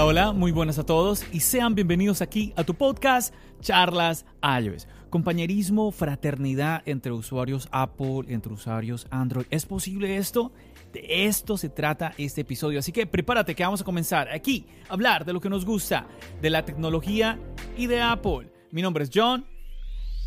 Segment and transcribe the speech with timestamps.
[0.00, 4.86] Hola, muy buenas a todos y sean bienvenidos aquí a tu podcast Charlas iOS.
[5.10, 9.46] Compañerismo, fraternidad entre usuarios Apple, entre usuarios Android.
[9.50, 10.52] ¿Es posible esto?
[10.92, 14.94] De esto se trata este episodio, así que prepárate que vamos a comenzar aquí a
[14.94, 16.06] hablar de lo que nos gusta,
[16.40, 17.38] de la tecnología
[17.76, 18.50] y de Apple.
[18.70, 19.44] Mi nombre es John.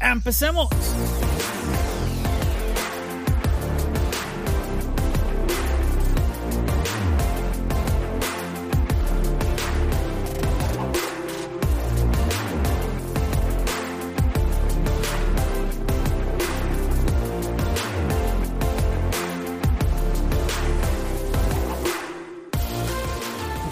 [0.01, 0.69] ¡Empecemos!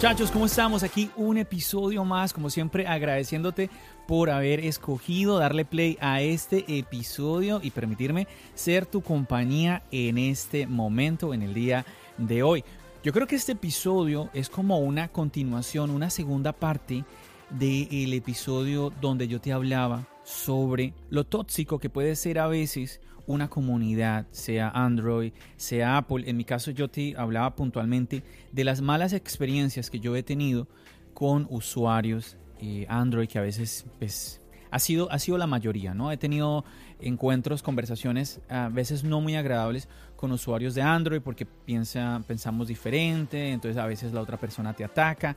[0.09, 0.81] Muchachos, ¿cómo estamos?
[0.81, 3.69] Aquí un episodio más, como siempre agradeciéndote
[4.07, 10.65] por haber escogido darle play a este episodio y permitirme ser tu compañía en este
[10.65, 11.85] momento, en el día
[12.17, 12.63] de hoy.
[13.03, 17.03] Yo creo que este episodio es como una continuación, una segunda parte
[17.51, 23.49] del episodio donde yo te hablaba sobre lo tóxico que puede ser a veces una
[23.49, 26.29] comunidad, sea Android, sea Apple.
[26.29, 30.67] En mi caso yo te hablaba puntualmente de las malas experiencias que yo he tenido
[31.15, 36.11] con usuarios eh, Android que a veces pues, ha, sido, ha sido la mayoría, ¿no?
[36.11, 36.63] He tenido
[36.99, 43.49] encuentros, conversaciones a veces no muy agradables con usuarios de Android porque piensa, pensamos diferente,
[43.49, 45.35] entonces a veces la otra persona te ataca.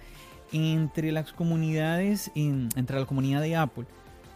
[0.53, 3.87] Entre las comunidades, entre la comunidad de Apple,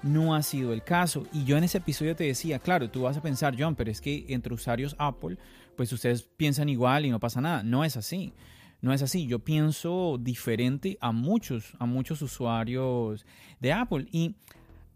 [0.02, 1.26] no ha sido el caso.
[1.32, 4.00] Y yo en ese episodio te decía, claro, tú vas a pensar, John, pero es
[4.00, 5.38] que entre usuarios Apple,
[5.76, 7.62] pues ustedes piensan igual y no pasa nada.
[7.62, 8.32] No es así.
[8.80, 9.26] No es así.
[9.26, 13.26] Yo pienso diferente a muchos, a muchos usuarios
[13.60, 14.06] de Apple.
[14.12, 14.36] Y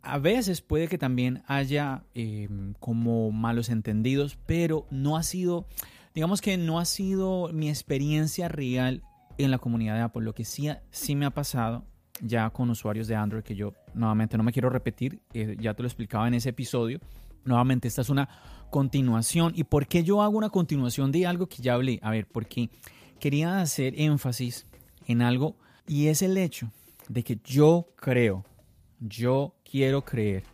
[0.02, 5.66] a veces puede que también haya em, como malos entendidos, pero no ha sido,
[6.14, 9.02] digamos que no ha sido mi experiencia real
[9.38, 10.22] en la comunidad de Apple.
[10.22, 11.84] Lo que sí, sí me ha pasado
[12.20, 15.82] ya con usuarios de Android que yo nuevamente no me quiero repetir, eh, ya te
[15.82, 17.00] lo explicaba en ese episodio.
[17.44, 18.28] Nuevamente esta es una
[18.70, 19.52] continuación.
[19.54, 21.98] ¿Y por qué yo hago una continuación de algo que ya hablé?
[22.02, 22.70] A ver, porque
[23.18, 24.66] quería hacer énfasis
[25.06, 26.70] en algo y es el hecho
[27.08, 28.44] de que yo creo,
[29.00, 30.44] yo quiero creer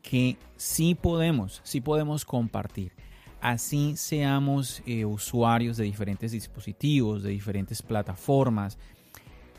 [0.00, 2.92] que sí podemos, sí podemos compartir.
[3.40, 8.78] Así seamos eh, usuarios de diferentes dispositivos, de diferentes plataformas,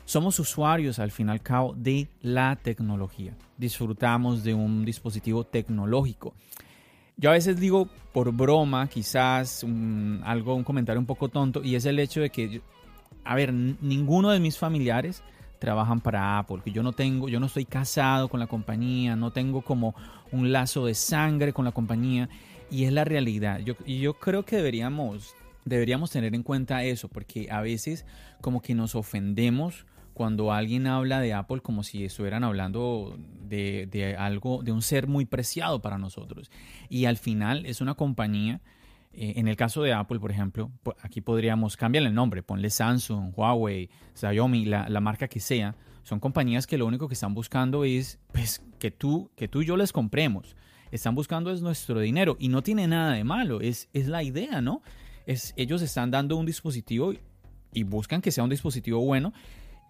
[0.04, 3.36] somos usuarios al fin y al cabo de la tecnología.
[3.56, 6.34] Disfrutamos de un dispositivo tecnológico.
[7.16, 9.64] Yo a veces digo por broma, quizás
[10.24, 12.60] algo, un comentario un poco tonto, y es el hecho de que,
[13.24, 15.22] a ver, ninguno de mis familiares
[15.58, 19.30] trabajan para Apple, que yo no tengo, yo no estoy casado con la compañía, no
[19.32, 19.94] tengo como
[20.32, 22.28] un lazo de sangre con la compañía,
[22.70, 23.60] y es la realidad.
[23.60, 25.34] Yo, y yo creo que deberíamos,
[25.64, 28.04] deberíamos tener en cuenta eso, porque a veces
[28.40, 34.62] como que nos ofendemos cuando alguien habla de Apple como si estuvieran hablando de, algo,
[34.62, 36.50] de un ser muy preciado para nosotros.
[36.88, 38.60] Y al final es una compañía,
[39.12, 40.70] eh, en el caso de Apple, por ejemplo,
[41.02, 45.74] aquí podríamos cambiarle el nombre, ponle Samsung, Huawei, Xiaomi, la, la, marca que sea.
[46.04, 49.66] Son compañías que lo único que están buscando es pues, que, tú, que tú y
[49.66, 50.56] yo les compremos.
[50.92, 54.60] Están buscando es nuestro dinero y no tiene nada de malo, es, es la idea,
[54.60, 54.80] ¿no?
[55.26, 57.14] Es, ellos están dando un dispositivo
[57.72, 59.32] y buscan que sea un dispositivo bueno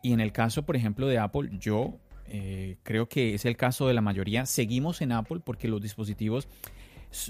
[0.05, 3.89] y en el caso, por ejemplo, de Apple, yo eh, creo que es el caso
[3.89, 4.45] de la mayoría.
[4.45, 6.47] Seguimos en Apple porque los dispositivos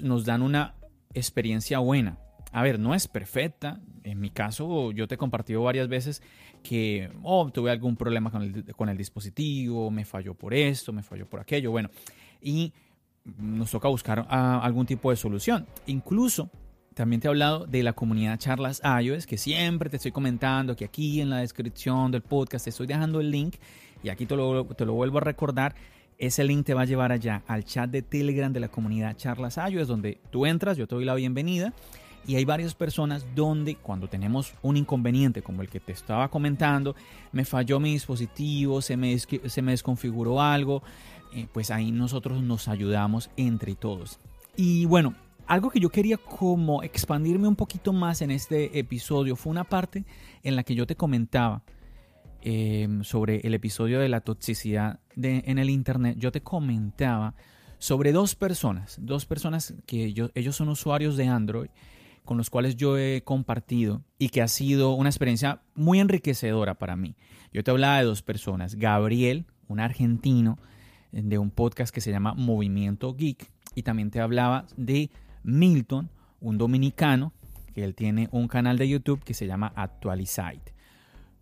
[0.03, 0.75] nos dan una
[1.13, 2.19] experiencia buena.
[2.51, 3.79] A ver, no es perfecta.
[4.03, 6.21] En mi caso, yo te he compartido varias veces
[6.63, 11.01] que oh, tuve algún problema con el, con el dispositivo, me falló por esto, me
[11.01, 11.71] falló por aquello.
[11.71, 11.89] Bueno,
[12.41, 12.73] y
[13.37, 15.65] nos toca buscar ah, algún tipo de solución.
[15.87, 16.49] Incluso
[16.95, 20.85] también te he hablado de la comunidad Charlas iOS, que siempre te estoy comentando, que
[20.85, 23.55] aquí en la descripción del podcast te estoy dejando el link
[24.01, 25.75] y aquí te lo, te lo vuelvo a recordar.
[26.17, 29.57] Ese link te va a llevar allá al chat de Telegram de la comunidad Charlas
[29.57, 31.73] iOS, donde tú entras, yo te doy la bienvenida
[32.25, 36.95] y hay varias personas donde cuando tenemos un inconveniente como el que te estaba comentando,
[37.33, 40.81] me falló mi dispositivo, se me, se me desconfiguró algo,
[41.33, 44.19] eh, pues ahí nosotros nos ayudamos entre todos.
[44.55, 45.13] Y bueno,
[45.47, 50.05] algo que yo quería como expandirme un poquito más en este episodio fue una parte
[50.43, 51.63] en la que yo te comentaba
[52.41, 56.17] em, sobre el episodio de la toxicidad en el Internet.
[56.17, 57.35] Yo te comentaba
[57.77, 61.69] sobre dos personas, dos personas que ellos son usuarios de Android
[62.23, 66.95] con los cuales yo he compartido y que ha sido una experiencia muy enriquecedora para
[66.95, 67.15] mí.
[67.53, 70.57] Yo te hablaba de dos personas, Gabriel, un argentino
[71.11, 75.11] de un podcast que se llama Movimiento Geek, y también te hablaba de
[75.45, 76.09] Milton,
[76.41, 77.33] un dominicano,
[77.73, 80.73] que él tiene un canal de YouTube que se llama Actualizite.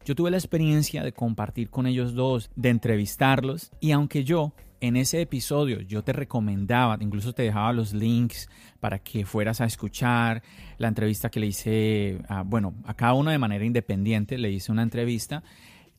[0.06, 4.98] Yo tuve la experiencia de compartir con ellos dos, de entrevistarlos, y aunque yo en
[4.98, 8.50] ese episodio yo te recomendaba, incluso te dejaba los links
[8.82, 10.44] para que fueras a escuchar
[10.78, 14.74] la entrevista que le hice, a, bueno, a cada uno de manera independiente, le hice
[14.74, 15.42] una entrevista,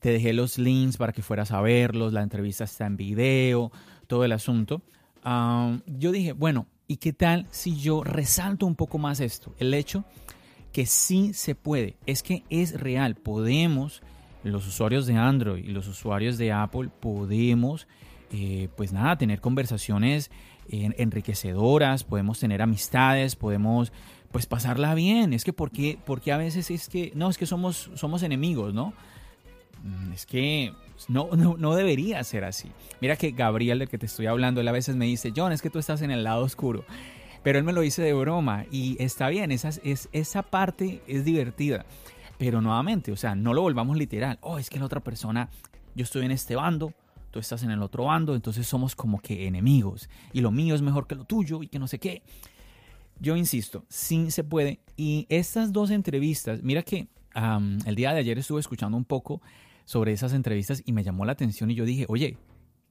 [0.01, 3.73] te dejé los links para que fueras a verlos, la entrevista está en video,
[4.07, 4.83] todo el asunto.
[5.23, 9.55] Ah, yo dije, bueno, ¿Y qué tal si yo resalto un poco más esto?
[9.59, 10.05] El hecho
[10.73, 14.03] que sí se puede, es que es real, podemos,
[14.43, 17.87] los usuarios de Android y los usuarios de Apple, podemos,
[18.33, 20.31] eh, pues nada, tener conversaciones
[20.69, 23.93] enriquecedoras, podemos tener amistades, podemos
[24.33, 25.33] pues pasarla bien.
[25.33, 28.93] Es que porque, porque a veces es que, no, es que somos, somos enemigos, ¿no?
[29.85, 30.73] Mm, es que
[31.09, 32.71] no, no, debería ser así.
[33.03, 35.61] Mira que Gabriel, del que te estoy hablando, él a veces me dice, John, es
[35.61, 36.85] que tú estás en el lado oscuro.
[37.43, 41.27] Pero él me lo dice de broma y está bien, esa, es, esa parte es
[41.27, 41.85] divertida.
[42.39, 44.39] Pero nuevamente, o sea, no lo volvamos literal.
[44.41, 45.51] Oh, es que la otra persona,
[45.95, 46.95] yo estoy en este bando,
[47.31, 50.09] tú estás en el otro bando, entonces somos como que enemigos.
[50.33, 52.23] Y lo mío es mejor que lo tuyo y que no sé qué.
[53.21, 54.81] Yo insisto, sí se puede.
[54.97, 57.09] Y estas dos entrevistas, mira que
[57.85, 59.43] el día de ayer estuve escuchando un poco
[59.85, 62.39] sobre esas entrevistas y me llamó la atención y yo dije, oye,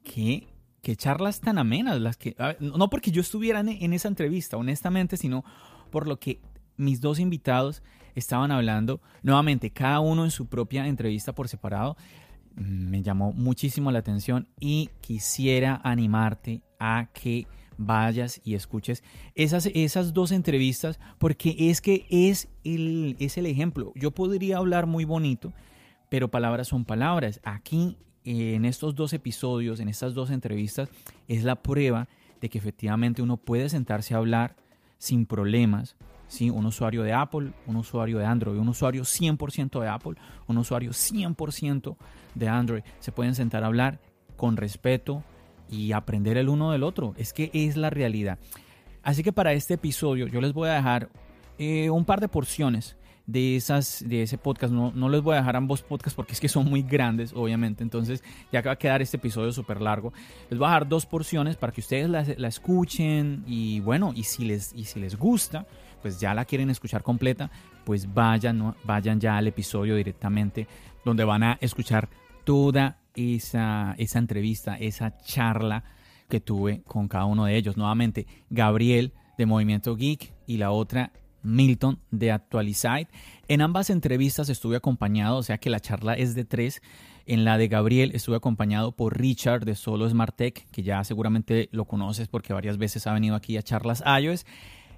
[0.03, 0.47] ¿qué,
[0.81, 2.35] qué charlas tan amenas las que...
[2.59, 5.43] no porque yo estuviera en, esa entrevista, honestamente, sino
[5.91, 6.39] por lo que
[6.77, 7.83] mis dos invitados
[8.15, 11.97] estaban hablando, nuevamente, cada uno en su propia entrevista por separado,
[12.55, 17.47] me llamó muchísimo la atención y quisiera animarte a que
[17.77, 19.03] vayas y escuches
[19.33, 23.91] esas, esas dos entrevistas porque es que es el, es el ejemplo.
[23.95, 25.53] Yo podría hablar muy bonito,
[26.13, 27.41] pero palabras son palabras.
[27.43, 30.87] Aquí, en estos dos episodios, en estas dos entrevistas,
[31.27, 32.07] es la prueba
[32.39, 34.55] de que efectivamente uno puede sentarse a hablar
[34.99, 35.95] sin problemas.
[36.27, 36.51] ¿sí?
[36.51, 40.13] Un usuario de Apple, un usuario de Android, un usuario 100% de Apple,
[40.45, 41.97] un usuario 100%
[42.35, 43.99] de Android, se pueden sentar a hablar
[44.37, 45.23] con respeto
[45.67, 47.15] y aprender el uno del otro.
[47.17, 48.37] Es que es la realidad.
[49.01, 51.09] Así que para este episodio yo les voy a dejar
[51.57, 54.73] eh, un par de porciones de, esas, de ese podcast.
[54.73, 57.83] No, no les voy a dejar ambos podcasts porque es que son muy grandes, obviamente.
[57.83, 60.13] Entonces ya que va a quedar este episodio súper largo.
[60.49, 64.23] Les voy a dejar dos porciones para que ustedes la, la, escuchen y bueno, y
[64.23, 65.65] si, les, y si les gusta,
[66.01, 67.49] pues ya la quieren escuchar completa,
[67.85, 70.67] pues vayan, vayan ya al episodio directamente
[71.05, 72.09] donde van a escuchar
[72.43, 75.83] toda esa, esa entrevista, esa charla
[76.29, 77.77] que tuve con cada uno de ellos.
[77.77, 81.11] Nuevamente, Gabriel de Movimiento Geek y la otra
[81.43, 83.09] Milton de Actualizite.
[83.47, 86.81] En ambas entrevistas estuve acompañado, o sea que la charla es de tres.
[87.25, 91.69] En la de Gabriel estuve acompañado por Richard de Solo Smart Tech, que ya seguramente
[91.71, 94.45] lo conoces porque varias veces ha venido aquí a charlas iOS.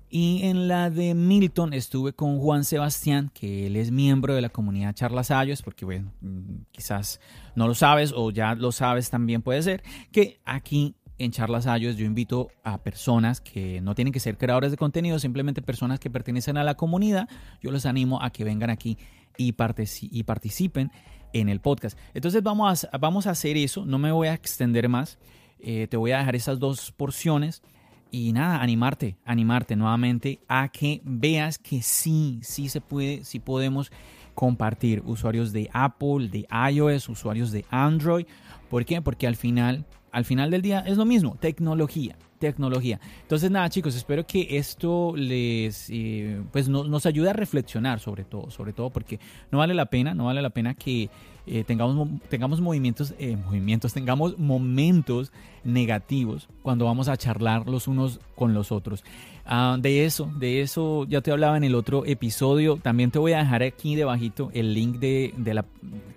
[0.09, 4.49] Y en la de Milton estuve con Juan Sebastián, que él es miembro de la
[4.49, 7.19] comunidad Charlas iOS, porque bueno, mm, quizás
[7.55, 11.95] no lo sabes o ya lo sabes también puede ser, que aquí en Charlas Ayos
[11.95, 16.09] yo invito a personas que no tienen que ser creadores de contenido, simplemente personas que
[16.09, 17.29] pertenecen a la comunidad.
[17.61, 18.97] Yo los animo a que vengan aquí
[19.37, 20.91] y, participen
[21.33, 21.97] en el podcast.
[22.13, 22.87] Entonces vamos
[23.27, 25.17] a, hacer eso, no me voy a extender más.
[25.59, 27.63] Eh, te voy a dejar esas dos porciones
[28.11, 33.91] y nada, animarte, animarte nuevamente a que veas que sí, sí se puede, sí podemos
[34.35, 38.25] compartir usuarios de Apple, de iOS, usuarios de Android.
[38.69, 39.01] ¿Por qué?
[39.01, 43.01] Porque al final al final del día es lo mismo, tecnología, tecnología.
[43.23, 48.49] Entonces nada chicos, espero que esto les, eh, pues nos ayude a reflexionar sobre todo,
[48.49, 49.19] sobre todo porque
[49.51, 51.09] no vale la pena, no vale la pena que
[51.47, 55.33] eh, tengamos, tengamos movimientos, eh, movimientos, tengamos momentos
[55.65, 59.03] negativos cuando vamos a charlar los unos con los otros.
[59.45, 62.77] Ah, de eso, de eso ya te hablaba en el otro episodio.
[62.77, 65.65] También te voy a dejar aquí debajito el link de, de la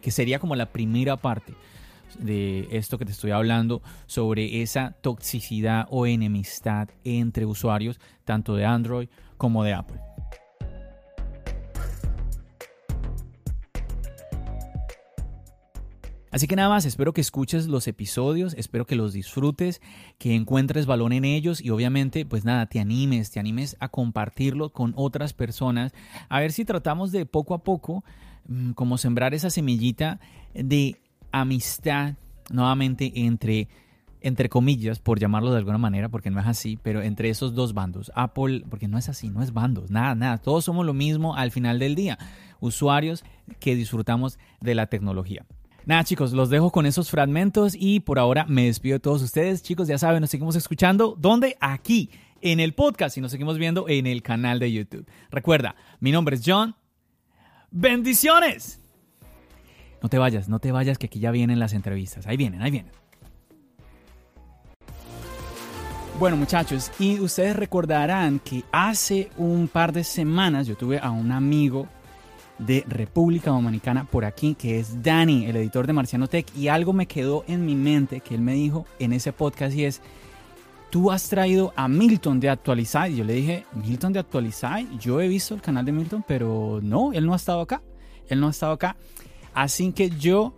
[0.01, 1.53] que sería como la primera parte
[2.19, 8.65] de esto que te estoy hablando sobre esa toxicidad o enemistad entre usuarios tanto de
[8.65, 10.01] Android como de Apple.
[16.31, 19.81] Así que nada más, espero que escuches los episodios, espero que los disfrutes,
[20.19, 24.71] que encuentres valor en ellos y obviamente, pues nada, te animes, te animes a compartirlo
[24.71, 25.93] con otras personas,
[26.29, 28.05] a ver si tratamos de poco a poco,
[28.47, 30.21] mm, como sembrar esa semillita
[30.55, 31.01] de
[31.41, 32.15] amistad
[32.51, 33.69] nuevamente entre
[34.21, 37.73] entre comillas, por llamarlo de alguna manera, porque no es así, pero entre esos dos
[37.73, 41.37] bandos, Apple, porque no es así, no es bandos, nada, nada, todos somos lo mismo
[41.37, 42.19] al final del día,
[42.61, 43.25] usuarios
[43.61, 45.47] que disfrutamos de la tecnología.
[45.87, 49.63] Nada chicos, los dejo con esos fragmentos y por ahora me despido de todos ustedes.
[49.63, 51.17] Chicos, ya saben, nos seguimos escuchando.
[51.19, 51.57] ¿Dónde?
[51.61, 52.11] Aquí,
[52.43, 55.07] en el podcast y nos seguimos viendo en el canal de YouTube.
[55.31, 56.77] Recuerda, mi nombre es John.
[57.71, 58.83] Bendiciones.
[60.03, 62.27] No te vayas, no te vayas que aquí ya vienen las entrevistas.
[62.27, 62.93] Ahí vienen, ahí vienen.
[66.19, 71.31] Bueno muchachos, y ustedes recordarán que hace un par de semanas yo tuve a un
[71.31, 71.87] amigo
[72.59, 76.93] de República Dominicana por aquí, que es Dani, el editor de Marciano Tech, y algo
[76.93, 80.03] me quedó en mi mente que él me dijo en ese podcast y es,
[80.91, 83.15] tú has traído a Milton de Actualizai.
[83.15, 87.13] Yo le dije, Milton de Actualizai, yo he visto el canal de Milton, pero no,
[87.13, 87.81] él no ha estado acá,
[88.29, 88.97] él no ha estado acá.
[89.59, 90.53] Así que yo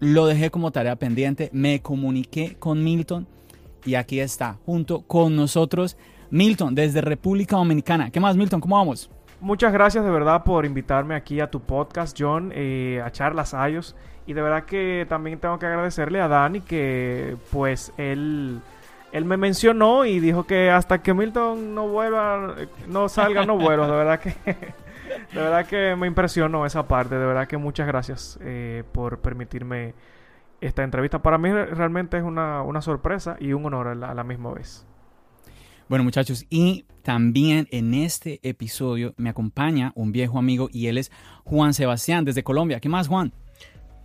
[0.00, 3.26] lo dejé como tarea pendiente, me comuniqué con Milton
[3.84, 5.98] y aquí está, junto con nosotros,
[6.30, 8.10] Milton, desde República Dominicana.
[8.10, 8.62] ¿Qué más, Milton?
[8.62, 9.10] ¿Cómo vamos?
[9.38, 13.94] Muchas gracias de verdad por invitarme aquí a tu podcast, John, eh, a Charlas Ayos.
[14.26, 18.62] Y de verdad que también tengo que agradecerle a Dani que pues él,
[19.12, 22.54] él me mencionó y dijo que hasta que Milton no vuelva,
[22.88, 23.86] no salga, no vuelo.
[23.86, 24.34] De verdad que,
[25.32, 27.16] de verdad que me impresionó esa parte.
[27.16, 29.94] De verdad que muchas gracias eh, por permitirme
[30.60, 31.22] esta entrevista.
[31.22, 34.86] Para mí realmente es una, una sorpresa y un honor a la, misma vez.
[35.88, 41.12] Bueno muchachos, y también en este episodio me acompaña un viejo amigo y él es
[41.44, 42.80] Juan Sebastián desde Colombia.
[42.80, 43.32] ¿Qué más Juan?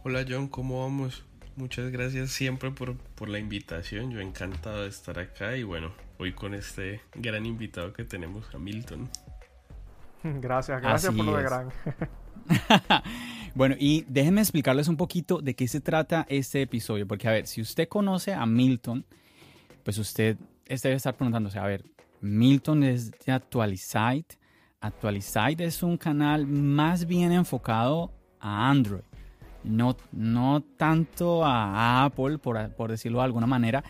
[0.04, 1.26] Hola John, ¿cómo vamos?
[1.56, 4.12] Muchas gracias siempre por, por la invitación.
[4.12, 9.10] Yo encantado de estar acá y bueno, hoy con este gran invitado que tenemos, Hamilton.
[10.42, 11.70] Gracias, gracias por lo de gran.
[13.56, 17.48] bueno, y déjenme explicarles un poquito de qué se trata este episodio, porque a ver,
[17.48, 19.06] si usted conoce a Milton,
[19.84, 21.86] pues usted debe estar preguntándose, a ver,
[22.22, 24.38] Milton es de Actualizite.
[24.82, 29.02] Actualizite es un canal más bien enfocado a Android,
[29.64, 33.84] no, no tanto a Apple, por, por decirlo de alguna manera.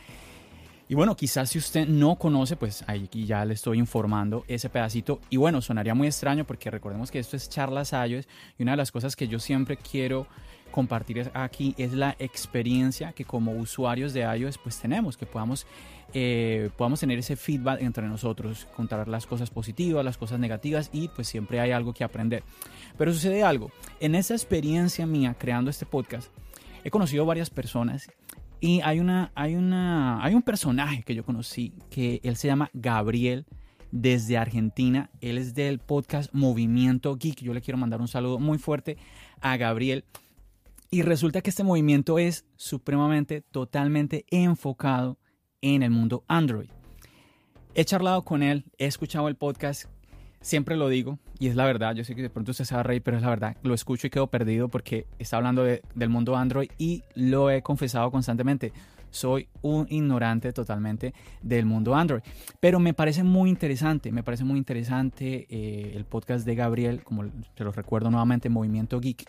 [0.92, 5.22] Y bueno, quizás si usted no conoce, pues ahí ya le estoy informando ese pedacito.
[5.30, 8.28] Y bueno, sonaría muy extraño porque recordemos que esto es charlas iOS
[8.58, 10.26] y una de las cosas que yo siempre quiero
[10.72, 15.68] compartir aquí es la experiencia que como usuarios de iOS pues tenemos, que podamos,
[16.16, 21.10] eh, podamos tener ese feedback entre nosotros, contar las cosas positivas, las cosas negativas y
[21.10, 22.42] pues siempre hay algo que aprender.
[22.98, 26.32] Pero sucede algo, en esa experiencia mía creando este podcast,
[26.84, 28.10] he conocido varias personas
[28.62, 32.70] y hay, una, hay, una, hay un personaje que yo conocí que él se llama
[32.74, 33.46] Gabriel
[33.92, 35.10] desde Argentina.
[35.22, 37.42] Él es del podcast Movimiento Geek.
[37.42, 38.98] Yo le quiero mandar un saludo muy fuerte
[39.40, 40.04] a Gabriel.
[40.92, 45.18] Y resulta que este movimiento es supremamente, totalmente enfocado
[45.62, 46.70] en el mundo Android.
[47.76, 49.86] He charlado con él, he escuchado el podcast
[50.42, 52.82] siempre lo digo, y es la verdad, yo sé que de pronto usted se va
[52.82, 56.10] a reír, pero es la verdad, lo escucho y quedo perdido porque está hablando del
[56.10, 58.72] mundo Android y lo he confesado constantemente.
[59.12, 62.22] Soy un ignorante totalmente del mundo Android.
[62.60, 67.24] Pero me parece muy interesante, me parece muy interesante eh, el podcast de Gabriel, como
[67.24, 69.28] se lo recuerdo nuevamente, Movimiento Geek.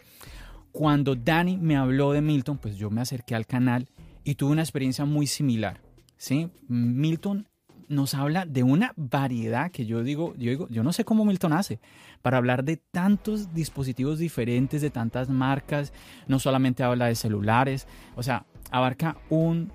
[0.71, 3.89] Cuando Dani me habló de Milton, pues yo me acerqué al canal
[4.23, 5.81] y tuve una experiencia muy similar.
[6.21, 6.51] ¿sí?
[6.69, 7.47] Milton
[7.91, 11.53] nos habla de una variedad que yo digo, yo digo, yo no sé cómo Milton
[11.53, 11.81] hace
[12.23, 15.93] para hablar de tantos dispositivos diferentes, de tantas marcas,
[16.29, 19.73] no solamente habla de celulares, o sea, abarca un,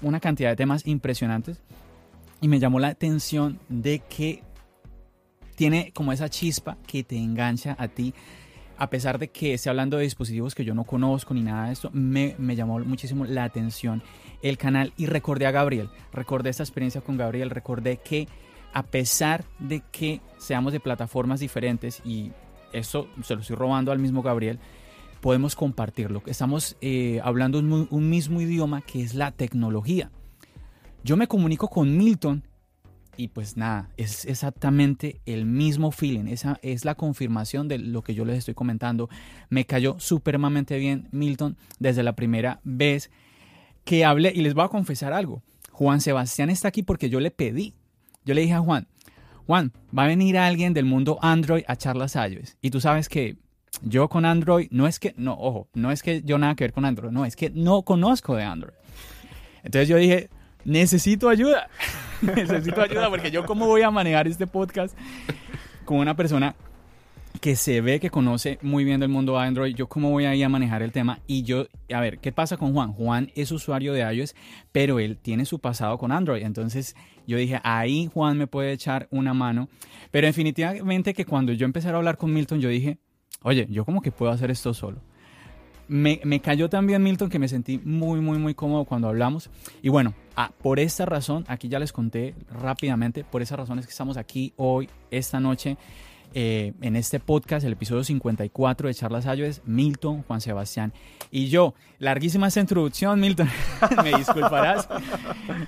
[0.00, 1.60] una cantidad de temas impresionantes.
[2.40, 4.44] Y me llamó la atención de que
[5.56, 8.14] tiene como esa chispa que te engancha a ti
[8.76, 11.72] a pesar de que esté hablando de dispositivos que yo no conozco ni nada de
[11.72, 14.02] esto, me, llamó muchísimo la atención
[14.42, 18.28] el canal y recordé a Gabriel, recordé esta experiencia con Gabriel, recordé que
[18.72, 22.32] a pesar de que seamos de plataformas diferentes y
[22.72, 24.58] eso se lo estoy robando al mismo Gabriel,
[25.20, 26.22] podemos compartirlo.
[26.26, 30.10] Estamos eh, hablando un, un mismo idioma que es la tecnología.
[31.04, 32.42] Yo me comunico con Milton
[33.16, 38.14] y pues nada, es exactamente el mismo feeling, esa es la confirmación de lo que
[38.14, 39.08] yo les estoy comentando.
[39.48, 43.10] Me cayó supremamente bien Milton desde la primera vez
[43.84, 45.42] que hablé y les voy a confesar algo.
[45.70, 47.74] Juan Sebastián está aquí porque yo le pedí.
[48.24, 48.86] Yo le dije a Juan,
[49.46, 52.56] Juan, va a venir alguien del mundo Android a charlas iOS.
[52.62, 53.36] Y tú sabes que
[53.82, 56.72] yo con Android, no es que, no, ojo, no es que yo nada que ver
[56.72, 58.74] con Android, no, es que no conozco de Android.
[59.62, 60.30] Entonces yo dije,
[60.64, 61.68] necesito ayuda,
[62.34, 64.96] necesito ayuda porque yo cómo voy a manejar este podcast
[65.84, 66.54] con una persona
[67.40, 70.44] que se ve que conoce muy bien del mundo Android, yo cómo voy a ir
[70.44, 72.92] a manejar el tema y yo, a ver, ¿qué pasa con Juan?
[72.92, 74.34] Juan es usuario de iOS,
[74.72, 79.08] pero él tiene su pasado con Android, entonces yo dije, ahí Juan me puede echar
[79.10, 79.68] una mano,
[80.10, 82.98] pero definitivamente que cuando yo empecé a hablar con Milton, yo dije,
[83.42, 85.02] oye, yo como que puedo hacer esto solo.
[85.88, 89.50] Me, me, cayó también Milton que me sentí muy, muy, muy cómodo cuando hablamos.
[89.82, 93.86] Y bueno, ah, por esta razón, aquí ya les conté rápidamente, por esa razón es
[93.86, 95.76] que estamos aquí hoy, esta noche,
[96.36, 100.92] eh, en este podcast, el episodio 54 de Charlas Ayues, Milton, Juan Sebastián
[101.30, 101.74] y yo.
[102.00, 103.48] Larguísima esta introducción, Milton.
[104.02, 104.88] me disculparás.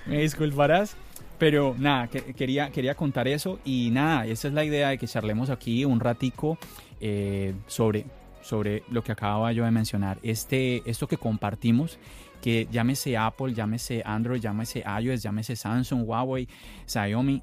[0.06, 0.96] me disculparás.
[1.38, 5.06] Pero nada, que, quería, quería contar eso y nada, esa es la idea de que
[5.06, 6.58] charlemos aquí un ratico
[7.00, 8.06] eh, sobre,
[8.46, 10.18] sobre lo que acababa yo de mencionar.
[10.22, 11.98] Este, esto que compartimos,
[12.40, 16.48] que llámese Apple, llámese Android, llámese iOS, llámese Samsung, Huawei,
[16.86, 17.42] Xiaomi,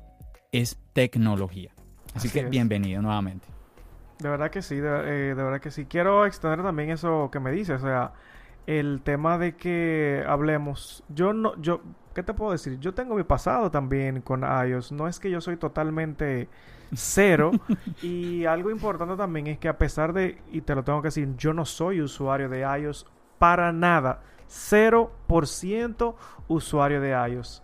[0.51, 1.71] es tecnología.
[2.15, 3.47] Así, que bienvenido nuevamente.
[4.19, 5.85] De verdad que sí, de, eh, de, verdad que sí.
[5.85, 8.13] Quiero extender también eso que me dices, o sea,
[8.65, 11.03] el tema de que hablemos.
[11.09, 11.81] Yo no, yo,
[12.13, 12.79] ¿qué te puedo decir?
[12.79, 14.91] Yo tengo mi pasado también con iOS.
[14.91, 16.47] No es que yo soy totalmente
[16.93, 17.51] cero.
[18.01, 21.35] y algo importante también es que a pesar de, y te lo tengo que decir,
[21.37, 23.05] yo no soy usuario de iOS
[23.39, 24.21] para nada.
[24.49, 26.15] 0%
[26.47, 27.63] usuario de iOS.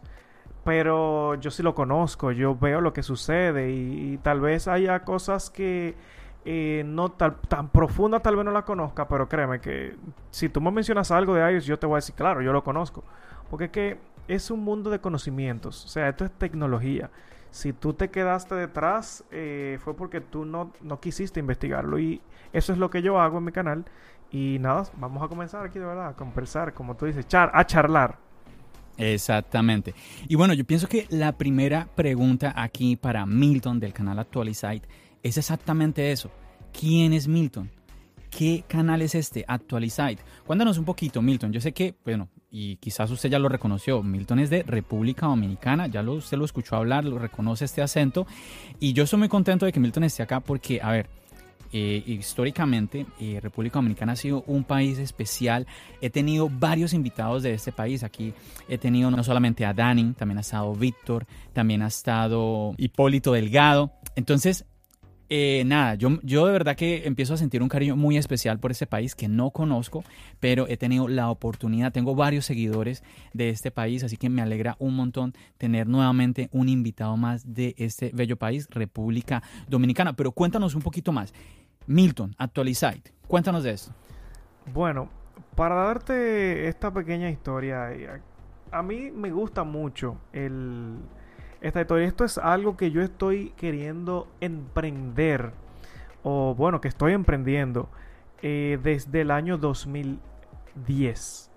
[0.63, 5.49] Pero yo sí lo conozco, yo veo lo que sucede y, tal vez haya cosas
[5.49, 5.95] que
[6.45, 9.95] eh, no tan, tan profunda tal vez no la conozca, pero créeme que
[10.31, 12.63] si tú me mencionas algo de iOS, yo te voy a decir, claro, yo lo
[12.63, 13.03] conozco.
[13.49, 13.97] Porque es que
[14.29, 17.09] es un mundo de conocimientos, o sea, esto es tecnología
[17.51, 21.99] si tú te quedaste detrás, eh, fue porque tú no, no quisiste investigarlo.
[21.99, 22.21] Y
[22.53, 23.85] eso es lo que yo hago en mi canal.
[24.31, 27.65] Y nada, vamos a comenzar aquí de verdad, a conversar, como tú dices, char a
[27.65, 28.17] charlar.
[28.97, 29.95] Exactamente.
[30.27, 34.87] Y bueno, yo pienso que la primera pregunta aquí para Milton del canal Actualizite
[35.23, 36.29] es exactamente eso.
[36.77, 37.71] ¿Quién es Milton?
[38.29, 39.43] ¿Qué canal es este?
[39.47, 40.19] Actualizite.
[40.45, 41.51] Cuéntanos un poquito, Milton.
[41.51, 45.87] Yo sé que, bueno, y quizás usted ya lo reconoció, Milton es de República Dominicana,
[45.87, 48.25] ya lo, usted lo escuchó hablar, lo reconoce este acento,
[48.79, 51.09] y yo estoy muy contento de que Milton esté acá porque, a ver,
[51.71, 55.67] eh, históricamente eh, República Dominicana ha sido un país especial.
[56.01, 58.03] He tenido varios invitados de este país.
[58.03, 58.33] Aquí
[58.67, 63.91] he tenido no solamente a Dani, también ha estado Víctor, también ha estado Hipólito Delgado.
[64.15, 64.65] Entonces,
[65.29, 68.71] eh, nada, yo, yo de verdad que empiezo a sentir un cariño muy especial por
[68.71, 70.03] este país que no conozco,
[70.39, 74.75] pero he tenido la oportunidad, tengo varios seguidores de este país, así que me alegra
[74.79, 80.13] un montón tener nuevamente un invitado más de este bello país, República Dominicana.
[80.13, 81.33] Pero cuéntanos un poquito más.
[81.85, 83.93] Milton, Actualizite, cuéntanos de esto.
[84.73, 85.09] Bueno,
[85.55, 88.21] para darte esta pequeña historia, eh,
[88.71, 90.97] a mí me gusta mucho el
[91.61, 92.07] esta historia.
[92.07, 95.51] Esto es algo que yo estoy queriendo emprender,
[96.23, 97.89] o bueno, que estoy emprendiendo
[98.41, 101.49] eh, desde el año 2010.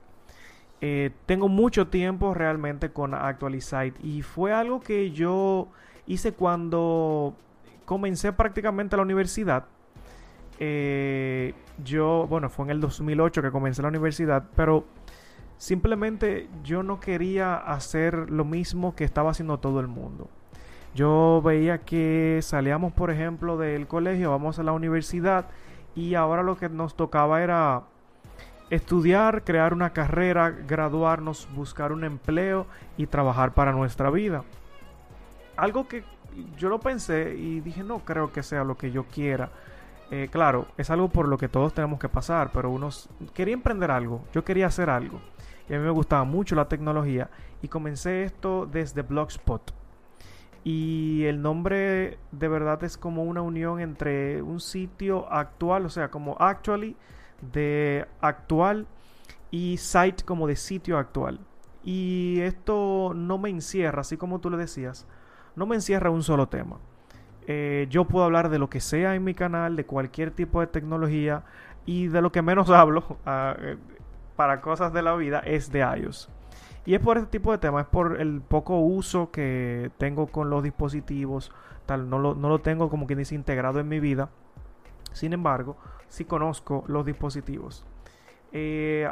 [0.85, 5.69] Eh, tengo mucho tiempo realmente con Actualizite y fue algo que yo
[6.09, 7.37] hice cuando
[7.85, 9.67] comencé prácticamente la universidad.
[10.59, 14.85] Eh, yo, bueno, fue en el 2008 que comencé la universidad, pero
[15.59, 20.29] Simplemente yo no quería hacer lo mismo que estaba haciendo todo el mundo.
[20.95, 25.47] Yo veía que salíamos, por ejemplo, del colegio, vamos a la universidad
[25.95, 27.85] y ahora lo que nos tocaba era
[28.69, 34.45] estudiar, crear una carrera, graduarnos, buscar un empleo y trabajar para nuestra vida.
[35.57, 36.05] Algo que
[36.57, 39.51] yo lo pensé y dije, no creo que sea lo que yo quiera.
[40.15, 42.91] Eh, claro, es algo por lo que todos tenemos que pasar, pero uno
[43.33, 45.23] quería emprender algo, yo quería hacer algo
[45.67, 47.31] y a mí me gustaba mucho la tecnología
[47.63, 49.73] y comencé esto desde Blogspot.
[50.65, 56.11] Y el nombre de verdad es como una unión entre un sitio actual, o sea,
[56.11, 56.95] como actually
[57.41, 58.87] de actual
[59.51, 61.41] y site como de sitio actual.
[61.83, 65.07] Y esto no me encierra, así como tú lo decías,
[65.57, 66.81] no me encierra un solo tema.
[67.47, 70.67] Eh, yo puedo hablar de lo que sea en mi canal, de cualquier tipo de
[70.67, 71.43] tecnología
[71.87, 73.77] y de lo que menos hablo, ah, eh,
[74.37, 76.29] para cosas de la vida es de iOS.
[76.85, 80.51] Y es por este tipo de temas, es por el poco uso que tengo con
[80.51, 81.53] los dispositivos,
[81.87, 84.31] tal, no lo, no lo tengo como que dice integrado en mi vida.
[85.13, 85.77] Sin embargo,
[86.09, 87.85] sí conozco los dispositivos.
[88.53, 89.09] Eh,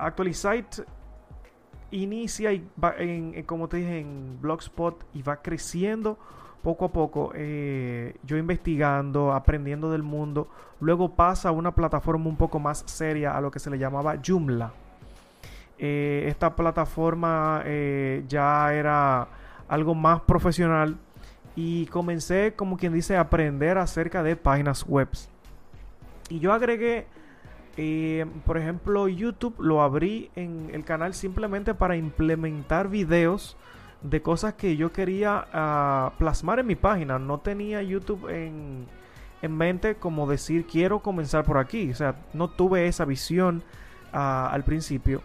[1.92, 6.18] inicia y va en, como te dije en Blogspot y va creciendo
[6.62, 10.48] poco a poco, eh, yo investigando, aprendiendo del mundo,
[10.80, 14.16] luego pasa a una plataforma un poco más seria a lo que se le llamaba
[14.24, 14.72] Joomla.
[15.78, 19.28] Eh, esta plataforma eh, ya era
[19.68, 20.98] algo más profesional
[21.56, 25.08] y comencé, como quien dice, a aprender acerca de páginas web.
[26.28, 27.06] Y yo agregué,
[28.44, 33.56] por ejemplo, YouTube lo abrí en el canal simplemente para implementar videos
[34.02, 37.18] de cosas que yo quería ah, plasmar en mi página.
[37.18, 38.86] No tenía YouTube en,
[39.42, 41.90] en, mente como decir quiero comenzar por aquí.
[41.90, 43.62] O sea, no tuve esa visión
[44.12, 45.22] ah, al principio.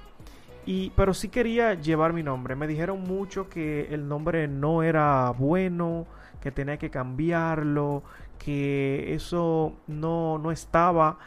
[0.66, 2.56] Y, pero sí quería llevar mi nombre.
[2.56, 6.08] Me dijeron mucho que el nombre no era bueno,
[6.42, 8.04] que tenía que cambiarlo,
[8.40, 11.20] que eso no, no estaba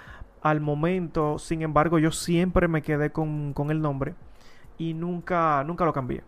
[0.43, 1.39] al momento.
[1.39, 4.15] Sin embargo, yo siempre me quedé con, con el nombre
[4.77, 6.23] y nunca, nunca lo cambié.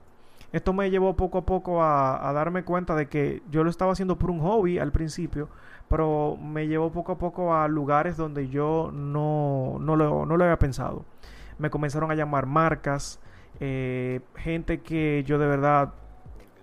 [0.53, 4.19] Esto me llevó poco a poco a, darme cuenta de que yo lo estaba haciendo
[4.19, 5.49] por un hobby al principio,
[5.89, 10.45] pero me llevó poco a poco a lugares donde yo no, no, lo, no lo
[10.45, 11.05] había pensado.
[11.59, 13.21] Me comenzaron a llamar marcas,
[13.61, 15.95] eh, gente que yo de verdad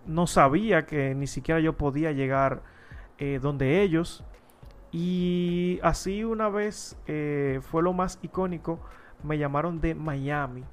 [0.05, 2.61] no sabía que ni siquiera yo podía llegar
[3.19, 4.23] eh, donde ellos.
[4.91, 8.79] Y así una vez eh, fue lo más icónico,
[9.23, 10.65] me llamaron de Miami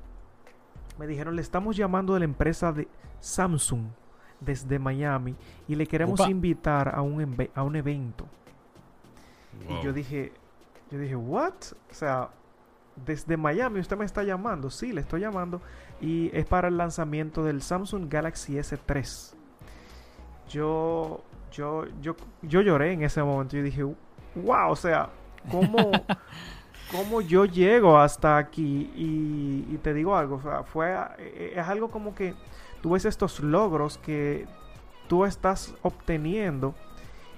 [0.98, 2.88] me dijeron, le estamos llamando de la empresa de
[3.24, 3.86] Samsung
[4.38, 5.34] desde Miami
[5.66, 8.26] y le queremos invitar a un, a un evento.
[9.68, 10.32] Y yo dije,
[10.90, 11.54] yo dije, ¿what?
[11.90, 12.28] O sea,
[13.06, 14.68] desde Miami usted me está llamando.
[14.68, 15.62] Sí, le estoy llamando.
[16.00, 19.34] Y es para el lanzamiento del Samsung Galaxy S3.
[20.50, 23.56] Yo, yo, yo, yo lloré en ese momento.
[23.56, 23.84] Yo dije,
[24.34, 25.08] wow, o sea,
[25.50, 25.92] ¿cómo,
[26.92, 32.34] cómo yo llego hasta aquí y, te digo algo, fue, eh, es algo como que
[32.84, 34.46] tú ves estos logros que
[35.08, 36.74] tú estás obteniendo.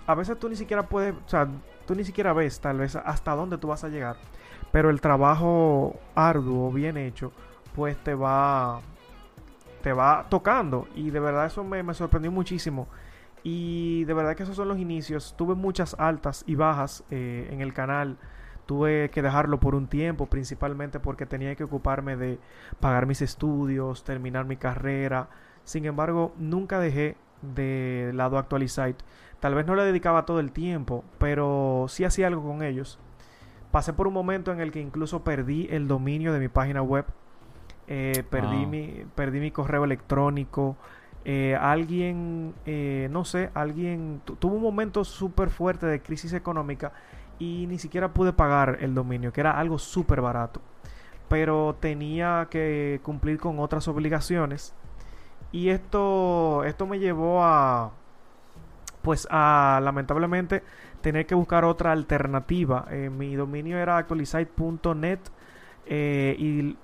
[0.04, 1.46] A veces tú ni siquiera puedes, o sea,
[1.86, 4.16] tú ni siquiera ves tal vez hasta dónde tú vas a llegar.
[4.72, 7.30] Pero el trabajo arduo, bien hecho,
[7.76, 8.80] pues te va,
[9.84, 10.88] te va tocando.
[10.96, 12.88] Y de verdad eso me, sorprendió muchísimo.
[13.44, 15.36] Y de verdad que esos son los inicios.
[15.38, 18.18] Tuve muchas altas y bajas eh, en el canal
[18.66, 22.38] tuve que dejarlo por un tiempo, principalmente porque tenía que ocuparme de
[22.80, 25.28] pagar mis estudios, terminar mi carrera.
[25.64, 29.04] Sin embargo, nunca dejé de lado Actualizite.
[29.40, 32.98] Tal vez no le dedicaba todo el tiempo, pero sí hacía algo con ellos.
[33.70, 37.04] Pasé por un momento en el que incluso perdí el dominio de mi página web.
[37.88, 40.76] Eh, perdí, mi, perdí mi correo electrónico.
[41.24, 46.92] Eh, alguien, eh, no sé, alguien tuvo un momento súper fuerte de crisis económica
[47.38, 50.60] y ni siquiera pude pagar el dominio, que era algo súper barato.
[51.28, 54.74] Pero tenía que cumplir con otras obligaciones.
[55.52, 57.92] Y esto, esto me llevó a,
[59.02, 60.62] pues a lamentablemente
[61.00, 62.86] tener que buscar otra alternativa.
[62.90, 65.20] Eh, mi dominio era actualizate.net
[65.86, 66.76] eh, y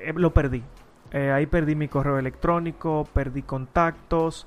[0.00, 0.62] eh, lo perdí.
[1.10, 4.46] ahí perdí mi correo electrónico, perdí contactos,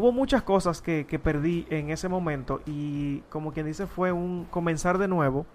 [0.00, 4.98] hubo muchas cosas que, perdí en ese momento y como quien dice fue un comenzar
[4.98, 5.46] de nuevo.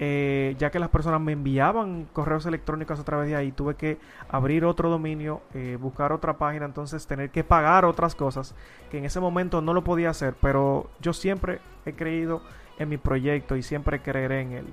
[0.00, 3.98] Eh, ya que las personas me enviaban correos electrónicos a través de ahí, tuve que
[4.28, 8.56] abrir otro dominio, eh, buscar otra página, entonces tener que pagar otras cosas
[8.90, 12.42] que en ese momento no lo podía hacer, pero yo siempre he creído
[12.80, 14.66] en mi proyecto y siempre creeré en él.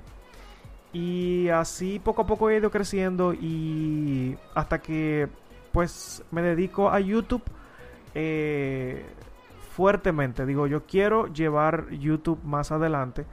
[0.92, 5.28] Y así poco a poco he ido creciendo y hasta que
[5.70, 7.44] pues me dedico a YouTube
[8.14, 9.06] eh,
[9.70, 10.46] fuertemente.
[10.46, 13.26] Digo, yo quiero llevar YouTube más adelante.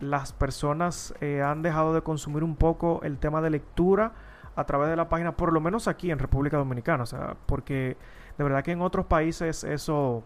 [0.00, 4.12] Las personas eh, han dejado de consumir un poco el tema de lectura
[4.56, 7.04] a través de la página, por lo menos aquí en República Dominicana.
[7.04, 7.96] O sea, porque
[8.36, 10.22] de verdad que en otros países eso,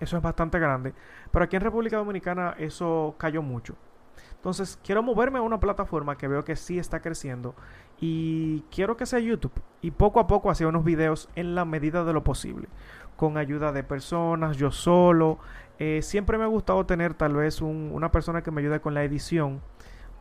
[0.00, 0.92] eso es bastante grande.
[1.30, 3.76] Pero aquí en República Dominicana eso cayó mucho.
[4.40, 7.54] Entonces, quiero moverme a una plataforma que veo que sí está creciendo
[8.00, 9.52] y quiero que sea YouTube.
[9.82, 12.68] Y poco a poco hacer unos videos en la medida de lo posible
[13.20, 15.38] con ayuda de personas, yo solo.
[15.78, 19.04] Eh, siempre me ha gustado tener tal vez una persona que me ayude con la
[19.04, 19.60] edición,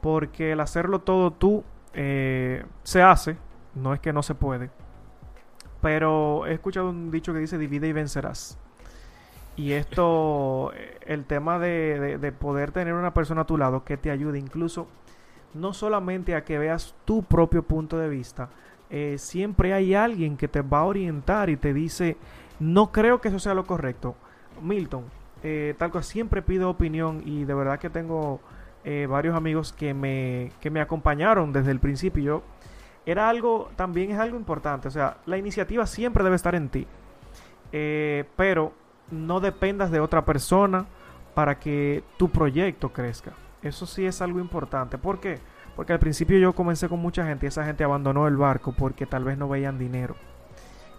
[0.01, 3.37] porque el hacerlo todo tú eh, se hace,
[3.73, 4.69] no es que no se puede.
[5.81, 8.59] Pero he escuchado un dicho que dice divide y vencerás.
[9.59, 14.09] Y esto, eh, el tema de, poder tener una persona a tu lado que te
[14.09, 14.87] ayude, incluso
[15.53, 18.49] no solamente a que veas tu propio punto de vista,
[19.17, 22.17] siempre hay alguien que te va a orientar y te dice,
[22.59, 24.15] no creo que eso sea lo correcto.
[24.61, 25.05] Milton,
[25.43, 28.41] eh, tal cual siempre pido opinión y de verdad que tengo
[28.83, 32.43] eh, varios amigos que me, que me acompañaron desde el principio.
[33.05, 34.87] era algo, también es algo importante.
[34.87, 36.87] O sea, la iniciativa siempre debe estar en ti.
[37.71, 38.73] Eh, pero
[39.11, 40.85] no dependas de otra persona
[41.33, 43.33] para que tu proyecto crezca.
[43.61, 44.97] Eso sí es algo importante.
[44.97, 45.39] ¿Por qué?
[45.75, 49.05] Porque al principio yo comencé con mucha gente y esa gente abandonó el barco porque
[49.05, 50.15] tal vez no veían dinero.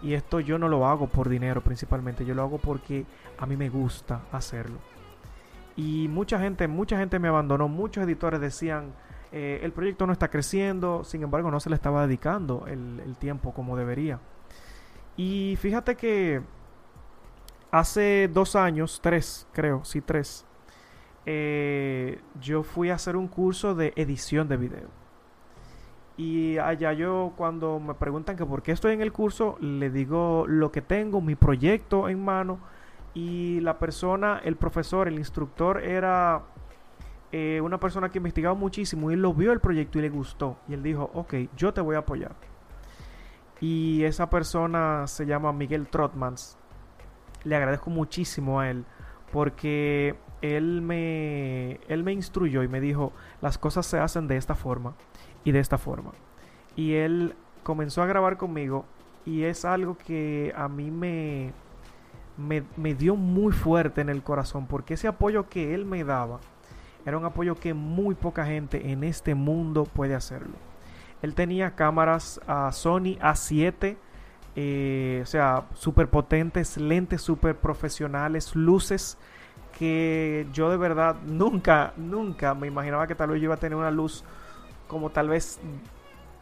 [0.01, 3.05] Y esto yo no lo hago por dinero principalmente, yo lo hago porque
[3.37, 4.79] a mí me gusta hacerlo.
[5.75, 8.93] Y mucha gente, mucha gente me abandonó, muchos editores decían,
[9.31, 13.53] eh, el proyecto no está creciendo, sin embargo no se le estaba dedicando el, tiempo
[13.53, 14.19] como debería.
[15.15, 16.41] Y fíjate que
[17.71, 20.45] hace dos años, tres creo, sí tres,
[21.25, 25.01] eh, yo fui a hacer un curso de edición de video.
[26.17, 30.45] Y allá yo cuando me preguntan que por qué estoy en el curso, le digo
[30.47, 32.59] lo que tengo, mi proyecto en mano.
[33.13, 36.43] Y la persona, el profesor, el instructor era
[37.31, 40.57] eh, una persona que investigaba muchísimo y él lo vio el proyecto y le gustó.
[40.67, 42.35] Y él dijo, ok, yo te voy a apoyar.
[43.59, 46.57] Y esa persona se llama Miguel Trotmans.
[47.43, 48.85] Le agradezco muchísimo a él
[49.31, 54.55] porque él me, él me instruyó y me dijo, las cosas se hacen de esta
[54.55, 54.95] forma
[55.43, 56.11] y de esta forma.
[56.75, 58.85] Y él comenzó a grabar conmigo
[59.25, 61.53] y es algo que a mí me,
[62.37, 66.39] me, dio muy fuerte en el corazón porque ese apoyo que él me daba
[67.05, 70.55] era un apoyo que muy poca gente en este mundo puede hacerlo.
[71.21, 73.97] Él tenía cámaras a Sony A7,
[74.55, 79.17] eh, o sea, súper potentes, lentes súper profesionales, luces
[79.77, 83.77] que yo de verdad nunca, nunca me imaginaba que tal vez yo iba a tener
[83.77, 84.23] una luz
[84.87, 85.59] como tal vez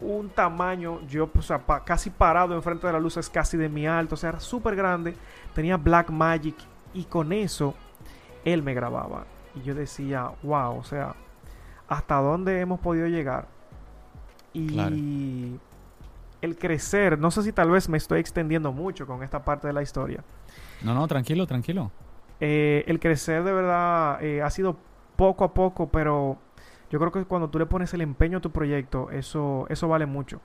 [0.02, 3.86] un tamaño, yo o sea, casi parado enfrente de la luz es casi de mi
[3.86, 5.14] alto, o sea, era súper grande,
[5.54, 6.56] tenía Black Magic
[6.94, 7.76] y con eso
[8.44, 9.26] él me grababa.
[9.56, 11.16] Y yo decía, wow, o sea,
[11.88, 13.48] ¿hasta dónde hemos podido llegar?
[14.54, 15.60] Y
[16.42, 19.74] el crecer, no sé si tal vez me estoy extendiendo mucho con esta parte de
[19.74, 20.24] la historia.
[20.82, 21.92] No, no, tranquilo, tranquilo.
[22.40, 24.78] Eh, el crecer de verdad eh, ha sido
[25.16, 26.38] poco a poco, pero
[26.90, 30.06] yo creo que cuando tú le pones el empeño a tu proyecto, eso, eso vale
[30.06, 30.40] mucho.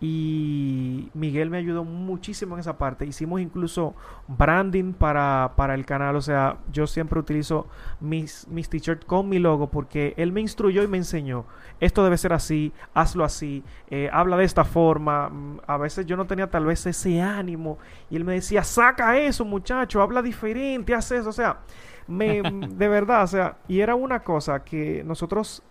[0.00, 3.06] Y Miguel me ayudó muchísimo en esa parte.
[3.06, 3.94] Hicimos incluso
[4.28, 6.16] branding para, para el canal.
[6.16, 7.68] O sea, yo siempre utilizo
[8.00, 11.46] mis, mis t-shirts con mi logo porque él me instruyó y me enseñó.
[11.80, 15.28] Esto debe ser así, hazlo así, eh, habla de esta forma.
[15.28, 17.78] Mm, a veces yo no tenía tal vez ese ánimo.
[18.10, 21.30] Y él me decía, saca eso muchacho, habla diferente, haz eso.
[21.30, 21.60] O sea,
[22.08, 25.62] me, de verdad, o sea, y era una cosa que nosotros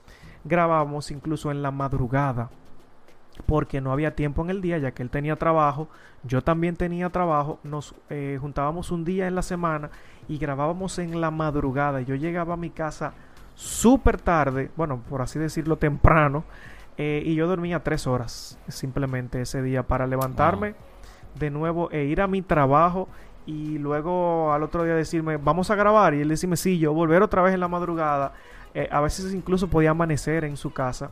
[0.44, 2.50] grabábamos incluso en la madrugada
[3.46, 5.88] porque no había tiempo en el día ya que él tenía trabajo,
[6.24, 9.90] yo también tenía trabajo, nos eh, juntábamos un día en la semana
[10.28, 12.02] y grabábamos en la madrugada.
[12.02, 13.14] Yo llegaba a mi casa
[13.56, 16.44] súper tarde, bueno, por así decirlo, temprano,
[16.98, 20.76] eh, y yo dormía tres horas simplemente ese día para levantarme
[21.40, 23.08] de nuevo e ir a mi trabajo
[23.46, 27.22] y luego al otro día decirme, vamos a grabar, y él decirme, sí, yo volver
[27.22, 28.34] otra vez en la madrugada,
[28.74, 31.10] eh, a veces incluso podía amanecer en su casa.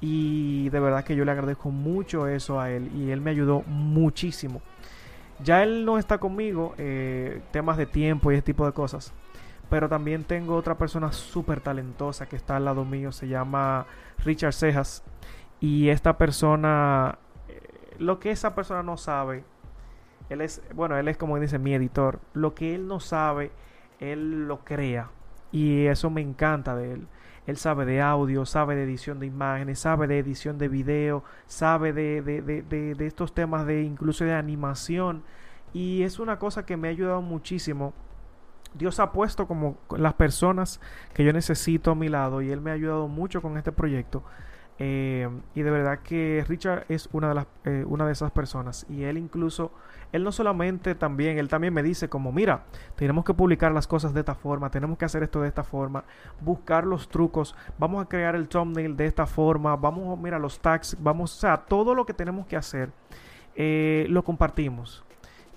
[0.00, 3.62] Y de verdad que yo le agradezco mucho eso a él y él me ayudó
[3.66, 4.62] muchísimo.
[5.42, 9.12] Ya él no está conmigo, eh, temas de tiempo y ese tipo de cosas.
[9.68, 13.86] Pero también tengo otra persona súper talentosa que está al lado mío, se llama
[14.24, 15.04] Richard Cejas.
[15.60, 17.60] Y esta persona, eh,
[17.98, 19.44] lo que esa persona no sabe,
[20.30, 22.20] él es, bueno, él es como dice mi editor.
[22.34, 23.50] Lo que él no sabe,
[23.98, 25.10] él lo crea.
[25.52, 27.08] Y eso me encanta de él.
[27.46, 31.92] Él sabe de audio, sabe de edición de imágenes, sabe de edición de video, sabe
[31.92, 35.22] de, de, de, de estos temas de incluso de animación.
[35.72, 37.94] Y es una cosa que me ha ayudado muchísimo.
[38.74, 40.80] Dios ha puesto como las personas
[41.12, 44.22] que yo necesito a mi lado y Él me ha ayudado mucho con este proyecto.
[44.82, 48.86] Eh, y de verdad que Richard es una de, las, eh, una de esas personas.
[48.88, 49.72] Y él incluso,
[50.12, 52.64] él no solamente también, él también me dice como, mira,
[52.96, 56.04] tenemos que publicar las cosas de esta forma, tenemos que hacer esto de esta forma,
[56.40, 60.96] buscar los trucos, vamos a crear el thumbnail de esta forma, vamos, mira, los tags,
[61.00, 62.90] vamos, o sea, todo lo que tenemos que hacer,
[63.54, 65.04] eh, lo compartimos.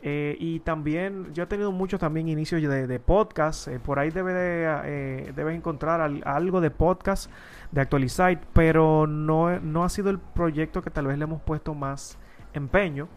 [0.05, 3.69] y también yo he tenido muchos también inicios de, podcast.
[3.85, 7.31] por ahí debe de, debes encontrar algo de podcast
[7.71, 11.73] de Actualizate, pero no, no ha sido el proyecto que tal vez le hemos puesto
[11.73, 12.17] más
[12.53, 13.07] empeño.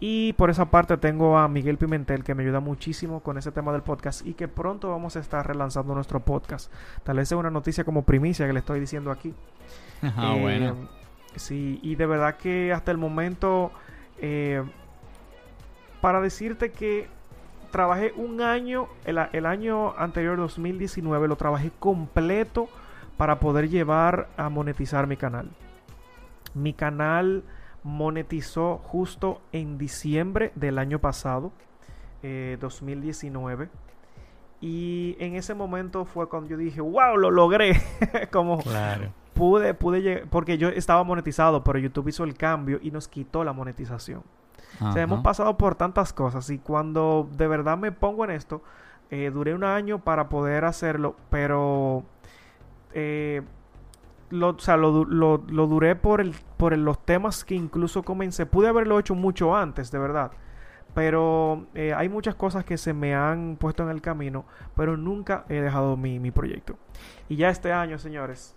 [0.00, 3.72] Y por esa parte tengo a Miguel Pimentel que me ayuda muchísimo con ese tema
[3.72, 6.72] del podcast y que pronto vamos a estar relanzando nuestro podcast.
[7.02, 9.34] Tal vez sea una noticia como primicia que le estoy diciendo aquí.
[10.02, 10.88] Ah, eh, bueno.
[11.34, 13.72] Sí, y de verdad que hasta el momento,
[14.18, 14.62] eh,
[16.00, 17.08] para decirte que
[17.72, 22.68] trabajé un año, el, el año anterior 2019 lo trabajé completo
[23.16, 25.50] para poder llevar a monetizar mi canal.
[26.54, 27.42] Mi canal
[27.88, 31.52] monetizó justo en diciembre del año pasado.
[32.60, 33.68] 2019.
[34.60, 37.80] Y en ese momento fue cuando yo dije, wow, lo logré.
[38.32, 39.12] Como Claro.
[39.34, 43.44] pude, pude llegar, porque yo estaba monetizado, pero YouTube hizo el cambio y nos quitó
[43.44, 44.22] la monetización.
[44.80, 48.62] O sea, hemos pasado por tantas cosas y cuando de verdad me pongo en esto,
[49.10, 52.04] eh, duré un año para poder hacerlo, pero
[52.92, 53.42] eh,
[54.30, 58.02] lo, o sea, lo, lo- lo duré por, el, por el- los temas que incluso
[58.02, 58.46] comencé.
[58.46, 60.32] Pude haberlo hecho mucho antes, de verdad.
[60.94, 65.44] Pero eh, hay muchas cosas que se me han puesto en el camino, pero nunca
[65.48, 66.76] he dejado mi, mi proyecto.
[67.28, 68.56] Y ya este año, señores,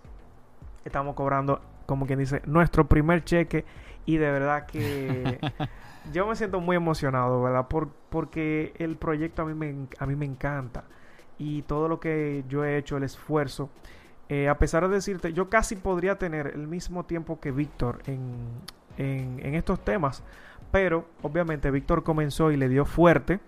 [0.84, 3.64] estamos cobrando, como quien dice, nuestro primer cheque.
[4.04, 5.38] Y de verdad que
[6.12, 7.68] yo me siento muy emocionado, ¿verdad?
[7.68, 10.84] Por, porque el proyecto a mí, me, a mí me encanta.
[11.38, 13.70] Y todo lo que yo he hecho, el esfuerzo.
[14.34, 18.32] Eh, a pesar de decirte, yo casi podría tener el mismo tiempo que Víctor en,
[18.96, 20.22] en, estos temas.
[20.70, 23.40] Pero obviamente Víctor comenzó y le dio fuerte.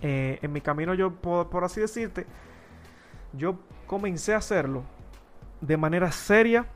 [0.00, 2.26] Eh, en mi camino yo, por, así decirte,
[3.32, 3.58] yo
[3.88, 4.84] comencé a hacerlo
[5.60, 6.66] de manera seria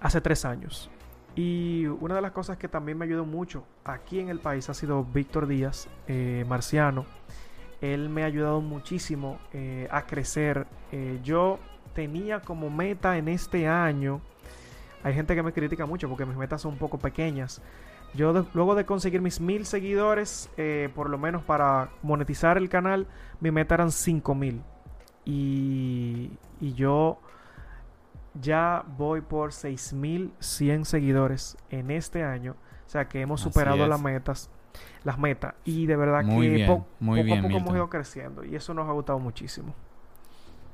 [0.00, 0.90] hace tres años.
[1.36, 4.74] Y una de las cosas que también me ayudó mucho aquí en el país ha
[4.74, 7.06] sido Víctor Díaz, eh, marciano.
[7.80, 9.38] Él me ha ayudado muchísimo
[9.90, 10.66] a crecer.
[11.24, 11.58] Yo
[11.94, 14.20] tenía como meta en este año.
[15.04, 17.60] Hay gente que me critica mucho porque mis metas son un poco pequeñas.
[18.14, 22.68] Yo de- luego de conseguir mis mil seguidores, eh, por lo menos para monetizar el
[22.68, 23.06] canal,
[23.40, 24.62] mi meta eran cinco mil.
[25.24, 27.18] Y, y yo
[28.40, 32.56] ya voy por 6100 seguidores en este año.
[32.86, 33.88] O sea que hemos Así superado es.
[33.88, 34.50] las metas.
[35.04, 35.54] Las metas.
[35.64, 38.44] Y de verdad Muy que bien, po- muy poco bien, a poco hemos ido creciendo.
[38.44, 39.74] Y eso nos ha gustado muchísimo.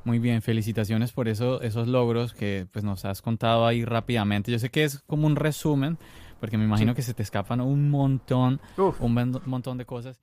[0.08, 4.50] Muy bien, felicitaciones por eso, esos logros que pues, nos has contado ahí rápidamente.
[4.50, 5.98] Yo sé que es como un resumen,
[6.40, 6.96] porque me imagino Sí.
[6.96, 9.02] que se te escapan un montón, Uf.
[9.02, 10.18] un montón de cosas.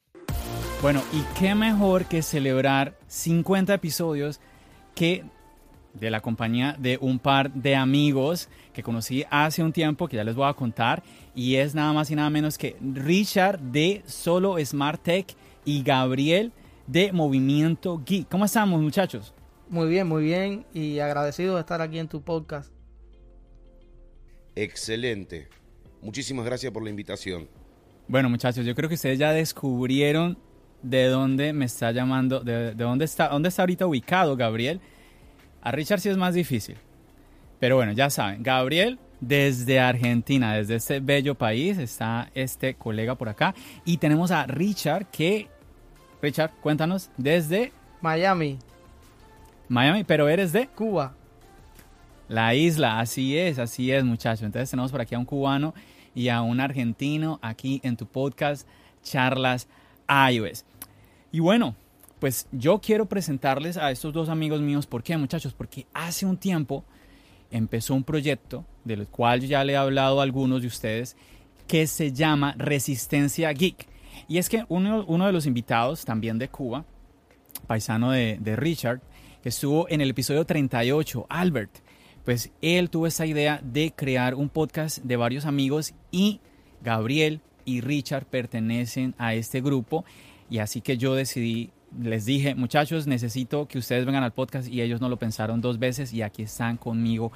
[0.81, 4.41] Bueno, y qué mejor que celebrar 50 episodios
[4.95, 5.23] que
[5.93, 10.23] de la compañía de un par de amigos que conocí hace un tiempo, que ya
[10.23, 11.03] les voy a contar,
[11.35, 16.53] y es nada más y nada menos que Richard de Solo Smart Tech y Gabriel
[16.87, 18.27] de Movimiento Geek.
[18.29, 19.31] ¿Cómo estamos, muchachos?
[19.69, 20.65] Muy bien, muy bien.
[20.73, 22.71] Y agradecido de estar aquí en tu podcast.
[24.55, 25.47] Excelente.
[26.01, 27.47] Muchísimas gracias por la invitación.
[28.07, 30.37] Bueno, muchachos, yo creo que ustedes ya descubrieron
[30.83, 34.79] de dónde me está llamando, de, de dónde está, dónde está ahorita ubicado Gabriel.
[35.61, 36.77] A Richard sí es más difícil.
[37.59, 43.29] Pero bueno, ya saben, Gabriel desde Argentina, desde este bello país, está este colega por
[43.29, 43.55] acá.
[43.83, 45.47] Y tenemos a Richard que,
[46.21, 48.59] Richard, cuéntanos, desde Miami,
[49.67, 51.15] Miami, pero eres de Cuba.
[52.27, 54.43] La isla, así es, así es, muchachos.
[54.43, 55.73] Entonces tenemos por aquí a un cubano
[56.13, 58.67] y a un argentino aquí en tu podcast
[59.03, 59.67] Charlas
[60.31, 60.65] iOS.
[61.31, 61.75] Y bueno,
[62.19, 64.87] pues yo quiero presentarles a estos dos amigos míos.
[64.87, 65.53] ¿Por qué, muchachos?
[65.53, 66.83] Porque hace un tiempo
[67.51, 71.15] empezó un proyecto del cual yo ya le he hablado a algunos de ustedes
[71.67, 73.87] que se llama Resistencia Geek.
[74.27, 76.85] Y es que uno, uno de los invitados, también de Cuba,
[77.67, 79.01] paisano de, de Richard,
[79.45, 81.71] estuvo en el episodio 38, Albert,
[82.23, 86.39] pues él tuvo esa idea de crear un podcast de varios amigos y
[86.83, 90.05] Gabriel y Richard pertenecen a este grupo
[90.49, 94.81] y así que yo decidí, les dije, muchachos, necesito que ustedes vengan al podcast y
[94.81, 97.31] ellos no lo pensaron dos veces y aquí están conmigo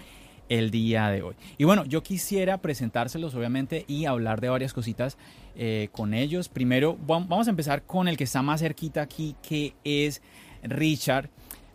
[0.50, 1.36] el día de hoy.
[1.60, 5.15] Y bueno, yo quisiera presentárselos obviamente y hablar de varias cositas
[5.56, 6.50] eh, con ellos.
[6.50, 10.24] Primero, vam- vamos a empezar con el que está más cerquita aquí, que es
[10.63, 11.30] Richard.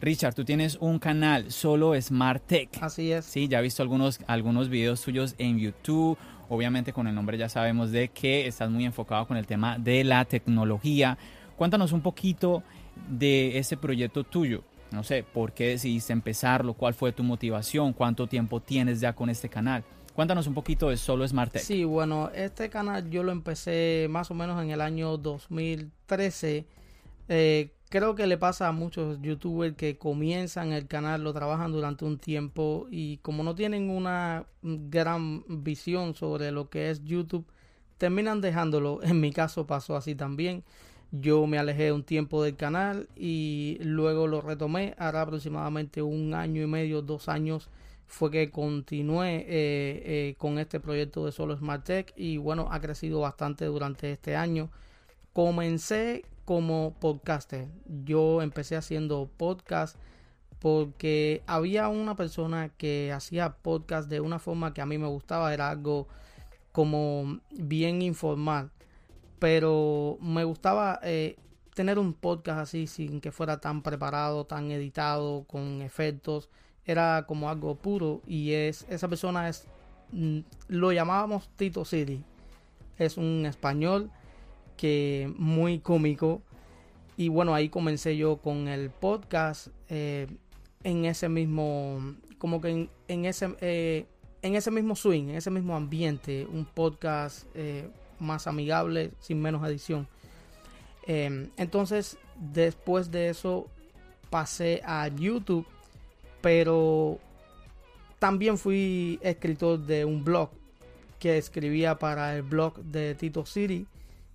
[0.04, 2.68] Richard, tú tienes un canal solo Smart Tech.
[2.80, 3.24] Así es.
[3.24, 6.18] Sí, ya he visto algunos, algunos videos tuyos en YouTube.
[6.50, 10.04] Obviamente con el nombre ya sabemos de que estás muy enfocado con el tema de
[10.04, 11.16] la tecnología.
[11.56, 12.62] Cuéntanos un poquito
[13.08, 14.62] de ese proyecto tuyo.
[14.90, 16.74] No sé, ¿por qué decidiste empezarlo?
[16.74, 17.94] ¿Cuál fue tu motivación?
[17.94, 19.84] ¿Cuánto tiempo tienes ya con este canal?
[20.14, 21.62] Cuéntanos un poquito de Solo Smart Tech.
[21.62, 26.66] Sí, bueno, este canal yo lo empecé más o menos en el año 2013.
[27.28, 32.04] Eh, creo que le pasa a muchos youtubers que comienzan el canal, lo trabajan durante
[32.04, 37.46] un tiempo y como no tienen una gran visión sobre lo que es YouTube,
[37.96, 38.98] terminan dejándolo.
[39.04, 40.64] En mi caso pasó así también.
[41.12, 44.96] Yo me alejé un tiempo del canal y luego lo retomé.
[44.98, 47.70] Ahora aproximadamente un año y medio, dos años
[48.08, 49.46] fue que continué eh,
[50.04, 54.34] eh, con este proyecto de Solo Smart Tech y bueno, ha crecido bastante durante este
[54.34, 54.68] año.
[55.32, 57.68] Comencé como podcaster.
[58.04, 59.96] Yo empecé haciendo podcast
[60.58, 65.52] porque había una persona que hacía podcast de una forma que a mí me gustaba,
[65.52, 66.08] era algo
[66.72, 68.70] como bien informal,
[69.38, 71.36] pero me gustaba eh,
[71.74, 76.48] tener un podcast así sin que fuera tan preparado, tan editado, con efectos,
[76.84, 79.66] era como algo puro y es esa persona es
[80.12, 82.24] mm, lo llamábamos Tito City.
[82.96, 84.10] Es un español
[84.76, 86.42] que muy cómico
[87.16, 90.26] y bueno, ahí comencé yo con el podcast eh,
[90.82, 94.06] en ese mismo como que en, ese eh,
[94.42, 99.66] en ese mismo swing, en ese mismo ambiente, un podcast eh, más amigable, sin menos
[99.66, 100.06] edición.
[101.06, 102.18] Em, entonces,
[102.52, 103.68] después de eso,
[104.28, 105.66] pasé a YouTube,
[106.42, 107.18] pero
[108.18, 110.50] también fui escritor de un blog
[111.18, 113.86] que escribía para el blog de Tito City.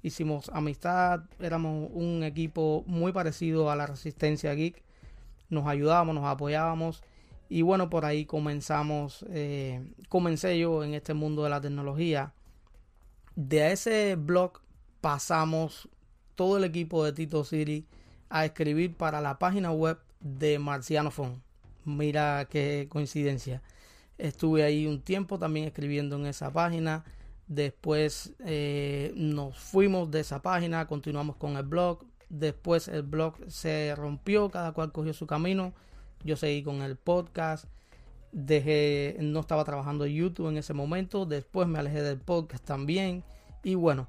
[0.01, 4.81] Hicimos amistad, éramos un equipo muy parecido a la Resistencia Geek.
[5.49, 7.03] Nos ayudábamos, nos apoyábamos.
[7.49, 12.33] Y bueno, por ahí comenzamos, eh, comencé yo en este mundo de la tecnología.
[13.35, 14.61] De ese blog
[15.01, 15.89] pasamos
[16.35, 17.85] todo el equipo de Tito City
[18.29, 21.41] a escribir para la página web de Marciano Phone.
[21.83, 23.61] Mira qué coincidencia.
[24.17, 27.03] Estuve ahí un tiempo también escribiendo en esa página.
[27.49, 32.05] Después eh, nos fuimos de esa página, continuamos con el blog.
[32.29, 35.73] Después el blog se rompió, cada cual cogió su camino.
[36.23, 37.65] Yo seguí con el podcast.
[38.31, 41.25] Dejé, no estaba trabajando en YouTube en ese momento.
[41.25, 43.23] Después me alejé del podcast también.
[43.63, 44.07] Y bueno,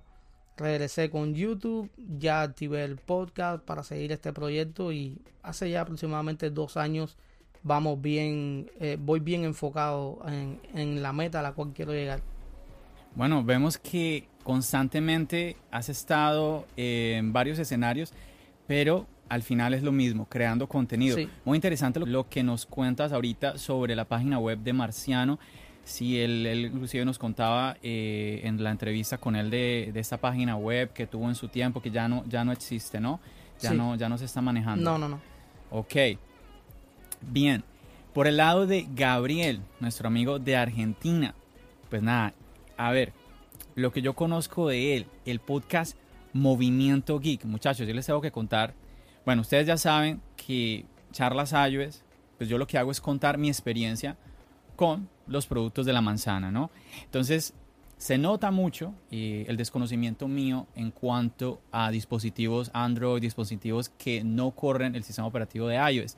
[0.59, 6.51] regresé con YouTube, ya activé el podcast para seguir este proyecto y hace ya aproximadamente
[6.51, 7.17] dos años
[7.63, 12.21] vamos bien, eh, voy bien enfocado en, la meta a la cual quiero llegar.
[13.15, 18.13] Bueno, vemos que constantemente has estado en varios escenarios,
[18.67, 21.17] pero al final es lo mismo, creando contenido.
[21.45, 25.39] Muy interesante lo que nos cuentas ahorita sobre la página web de Marciano.
[25.85, 30.57] Sí, él, inclusive nos contaba eh, en la entrevista con él de, de, esta página
[30.57, 33.21] web que tuvo en su tiempo, que ya no, ya no existe, ¿no?
[33.61, 34.85] Ya, no, ya no se está manejando.
[34.85, 35.21] No, no, no.
[35.71, 35.95] Ok.
[37.21, 37.63] Bien.
[38.13, 41.35] Por el lado de Gabriel, nuestro amigo de Argentina.
[41.89, 42.35] Pues nada,
[42.81, 43.13] a ver,
[43.75, 45.99] lo que yo conozco de él, el podcast
[46.33, 47.45] Movimiento Geek.
[47.45, 48.73] Muchachos, yo les tengo que contar.
[49.27, 52.03] Bueno, ustedes ya saben que Charlas iOS,
[52.39, 54.17] pues yo lo que hago es contar mi experiencia
[54.77, 56.71] con los productos de la manzana, ¿no?
[57.05, 57.53] Entonces,
[57.99, 64.53] se nota mucho eh, el desconocimiento mío en cuanto a dispositivos Android, dispositivos que no
[64.53, 66.17] corren el sistema operativo de iOS.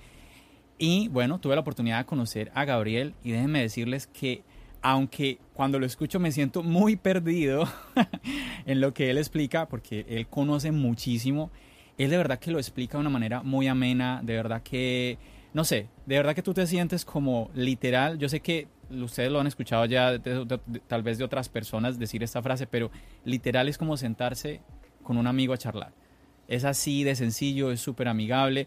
[0.78, 4.44] Y bueno, tuve la oportunidad de conocer a Gabriel y déjenme decirles que
[4.82, 7.68] aunque cuando lo escucho me siento muy perdido
[8.66, 11.50] en lo que él explica, porque él conoce muchísimo,
[11.98, 15.18] él de verdad que lo explica de una manera muy amena, de verdad que
[15.54, 19.40] no sé, de verdad que tú te sientes como literal, yo sé que ustedes lo
[19.40, 20.18] han escuchado ya
[20.88, 22.90] tal vez de otras personas decir esta frase, pero
[23.24, 24.60] literal es como sentarse
[25.02, 25.92] con un amigo a charlar.
[26.48, 28.66] Es así de sencillo, es súper amigable.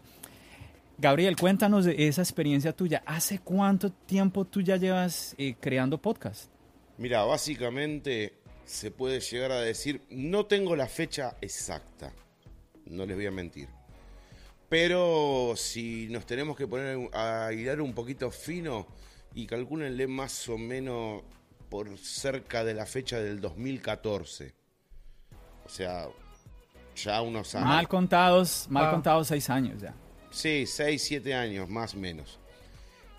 [0.98, 3.02] Gabriel, cuéntanos de esa experiencia tuya.
[3.04, 6.50] ¿Hace cuánto tiempo tú ya llevas eh, creando podcast?
[6.96, 12.12] Mira, básicamente se puede llegar a decir, no tengo la fecha exacta,
[12.86, 13.68] no les voy a mentir.
[14.70, 18.86] Pero si nos tenemos que poner a hilar un poquito fino
[19.34, 21.22] y calcúlenle más o menos
[21.68, 24.54] por cerca de la fecha del 2014.
[25.66, 26.08] O sea,
[26.96, 27.68] ya unos años.
[27.68, 29.94] Mal contados, mal contados seis años ya.
[30.30, 32.38] Sí, seis, siete años, más o menos.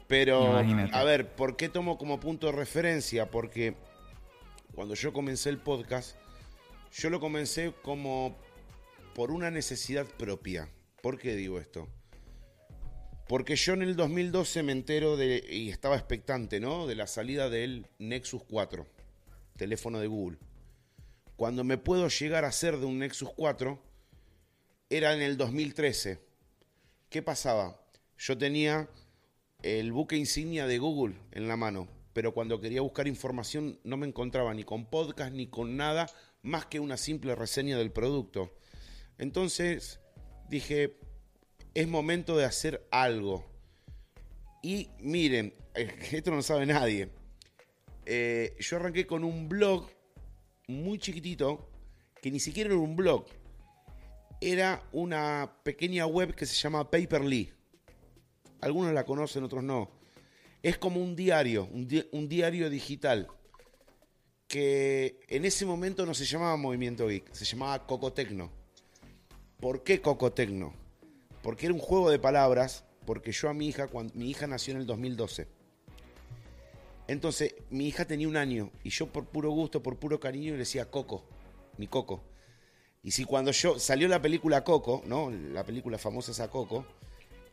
[0.07, 3.29] Pero, a ver, ¿por qué tomo como punto de referencia?
[3.29, 3.75] Porque
[4.73, 6.15] cuando yo comencé el podcast,
[6.93, 8.37] yo lo comencé como
[9.13, 10.69] por una necesidad propia.
[11.01, 11.87] ¿Por qué digo esto?
[13.27, 16.87] Porque yo en el 2012 me entero de, y estaba expectante, ¿no?
[16.87, 18.87] De la salida del Nexus 4,
[19.57, 20.37] teléfono de Google.
[21.35, 23.79] Cuando me puedo llegar a hacer de un Nexus 4,
[24.89, 26.19] era en el 2013.
[27.09, 27.81] ¿Qué pasaba?
[28.17, 28.89] Yo tenía
[29.63, 34.05] el buque insignia de Google en la mano, pero cuando quería buscar información no me
[34.05, 36.07] encontraba ni con podcast ni con nada
[36.41, 38.53] más que una simple reseña del producto.
[39.17, 40.01] Entonces
[40.49, 40.99] dije,
[41.73, 43.45] es momento de hacer algo.
[44.61, 45.53] Y miren,
[46.11, 47.07] esto no sabe nadie.
[48.05, 49.89] Eh, yo arranqué con un blog
[50.67, 51.69] muy chiquitito,
[52.21, 53.27] que ni siquiera era un blog.
[54.39, 57.51] Era una pequeña web que se llama Paperly.
[58.61, 59.89] Algunos la conocen, otros no.
[60.61, 63.27] Es como un diario, un, diario digital.
[64.47, 68.51] Que en ese momento no se llamaba Movimiento Geek, se llamaba Cocotecno.
[69.59, 70.73] ¿Por qué Cocotecno?
[71.41, 74.73] Porque era un juego de palabras, porque yo a mi hija, cuando, mi hija nació
[74.73, 75.47] en el 2012.
[77.07, 80.59] Entonces, mi hija tenía un año y yo por puro gusto, por puro cariño, le
[80.59, 81.23] decía Coco,
[81.77, 82.23] mi Coco.
[83.07, 85.31] Y si cuando yo salió la película Coco, ¿no?
[85.31, 86.85] La película famosa esa Coco,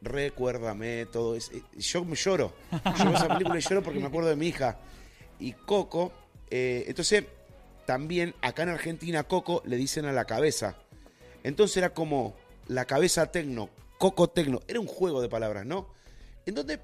[0.03, 1.53] recuérdame todo eso.
[1.77, 2.53] Yo me lloro.
[2.99, 4.81] Yo veo esa película y lloro porque me acuerdo de mi hija.
[5.39, 6.11] Y Coco,
[6.51, 7.27] eh, entonces
[7.87, 10.75] también acá en Argentina Coco le dicen a la cabeza.
[11.45, 12.35] Entonces era como
[12.67, 14.59] la cabeza tecno, Coco tecno.
[14.67, 15.87] Era un juego de palabras, ¿no?
[16.47, 16.81] En donde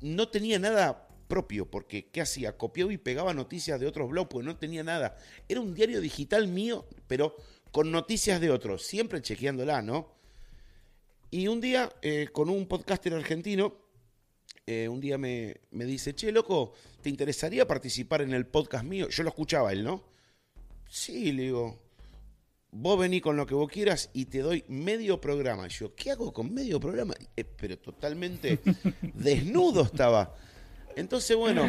[0.00, 2.56] no tenía nada propio, porque ¿qué hacía?
[2.56, 5.18] Copiaba y pegaba noticias de otros blogs, porque no tenía nada.
[5.50, 7.36] Era un diario digital mío, pero
[7.70, 10.12] con noticias de otros, siempre chequeándola, ¿no?
[11.30, 13.76] Y un día, eh, con un podcaster argentino,
[14.66, 19.08] eh, un día me, me, dice, che, loco, ¿te interesaría participar en el podcast mío?
[19.08, 20.02] Yo lo escuchaba él, ¿no?
[20.88, 21.78] Sí, le digo,
[22.72, 25.68] vos vení con lo que vos quieras y te doy medio programa.
[25.68, 27.14] Yo, ¿qué hago con medio programa?
[27.36, 28.58] Eh, pero totalmente
[29.14, 30.34] desnudo estaba.
[30.96, 31.64] Entonces, bueno,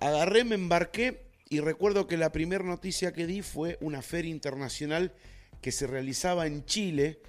[0.00, 1.23] agarré, me embarqué
[1.54, 5.12] y recuerdo que la primera noticia que di fue una feria internacional
[5.60, 7.20] que se realizaba en Chile,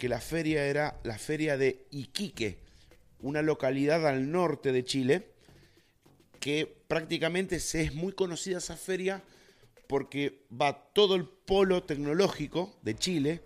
[0.00, 2.58] que la feria era la feria de Iquique,
[3.20, 5.30] una localidad al norte de Chile,
[6.40, 9.22] que prácticamente se es muy conocida esa feria
[9.86, 13.42] porque va todo el polo tecnológico de Chile,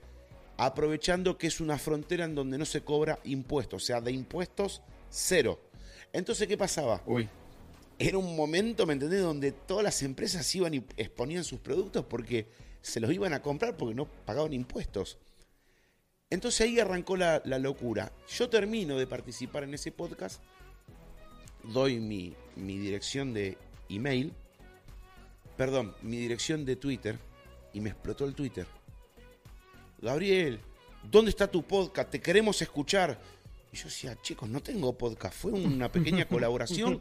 [0.56, 4.80] aprovechando que es una frontera en donde no se cobra impuestos, o sea, de impuestos
[5.10, 5.60] cero.
[6.10, 7.02] Entonces, ¿qué pasaba?
[7.04, 7.28] Uy.
[7.98, 12.48] Era un momento, ¿me entendés?, donde todas las empresas iban y exponían sus productos porque
[12.80, 15.18] se los iban a comprar porque no pagaban impuestos.
[16.30, 18.10] Entonces ahí arrancó la, locura.
[18.28, 20.42] Yo termino de participar en ese podcast,
[21.62, 24.32] doy mi, mi dirección de email,
[25.56, 27.18] perdón, mi dirección de Twitter
[27.72, 28.66] y me explotó el Twitter.
[30.00, 30.58] Gabriel,
[31.10, 32.10] ¿dónde está tu podcast?
[32.10, 33.20] Te queremos escuchar.
[33.70, 35.34] Y yo decía, chicos, no tengo podcast.
[35.36, 37.00] Fue una pequeña colaboración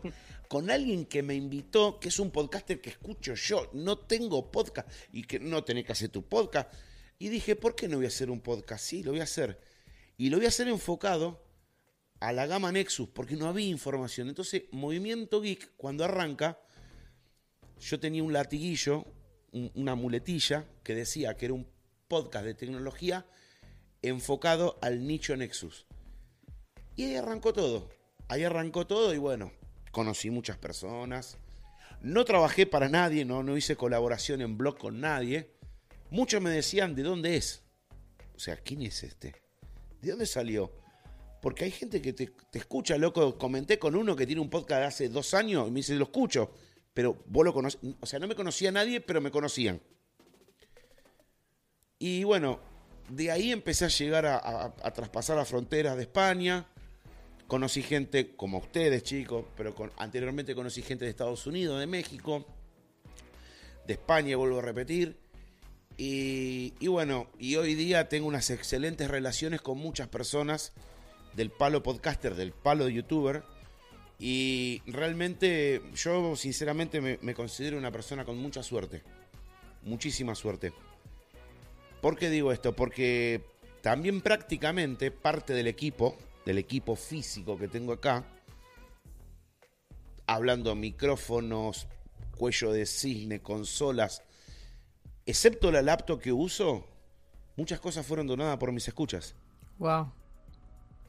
[0.52, 3.70] con alguien que me invitó, que es un podcaster que escucho yo.
[3.72, 6.74] No tengo podcast y que no tenés que hacer tu podcast.
[7.20, 8.84] Y dije, ¿por qué no voy a hacer un podcast?
[8.84, 9.62] Sí, lo voy a hacer.
[10.18, 11.42] Y lo voy a hacer enfocado
[12.20, 14.28] a la gama Nexus, porque no había información.
[14.28, 16.60] Entonces, Movimiento Geek, cuando arranca,
[17.80, 19.06] yo tenía un latiguillo,
[19.54, 21.66] una muletilla, que decía que era un
[22.10, 23.26] podcast de tecnología
[24.02, 25.88] enfocado al nicho Nexus.
[26.98, 27.88] Y ahí arrancó todo.
[28.28, 29.54] Ahí arrancó todo y bueno,
[29.92, 31.38] conocí muchas personas.
[32.02, 35.52] No trabajé para nadie, no, no hice colaboración en blog con nadie.
[36.10, 37.64] Muchos me decían, ¿de dónde es?
[38.36, 39.36] O sea, ¿quién es este?
[40.02, 40.72] ¿De dónde salió?
[41.42, 43.38] Porque hay gente que te, escucha, loco.
[43.38, 46.06] Comenté con uno que tiene un podcast de hace dos años y me dice, lo
[46.06, 46.52] escucho.
[46.94, 47.80] Pero vos lo conoces.
[48.00, 49.82] O sea, no me conocía nadie, pero me conocían.
[52.00, 52.60] Y bueno,
[53.10, 56.71] de ahí empecé a llegar a traspasar las fronteras de España.
[57.52, 62.46] Conocí gente como ustedes, chicos, pero anteriormente conocí gente de Estados Unidos, de México,
[63.86, 65.20] de España, vuelvo a repetir.
[65.98, 70.72] Y, bueno, y hoy día tengo unas excelentes relaciones con muchas personas
[71.34, 73.44] del palo podcaster, del palo de youtuber.
[74.18, 79.04] Y realmente yo sinceramente me, me considero una persona con mucha suerte.
[79.84, 80.72] Muchísima suerte.
[82.00, 82.74] ¿Por qué digo esto?
[82.78, 83.42] Porque
[83.82, 88.26] también prácticamente parte del equipo, del equipo físico que tengo acá,
[90.28, 91.88] hablando micrófonos,
[92.38, 94.24] cuello de cisne, consolas,
[95.26, 96.88] excepto la laptop que uso,
[97.56, 99.36] muchas cosas fueron donadas por mis escuchas.
[99.78, 100.12] Wow.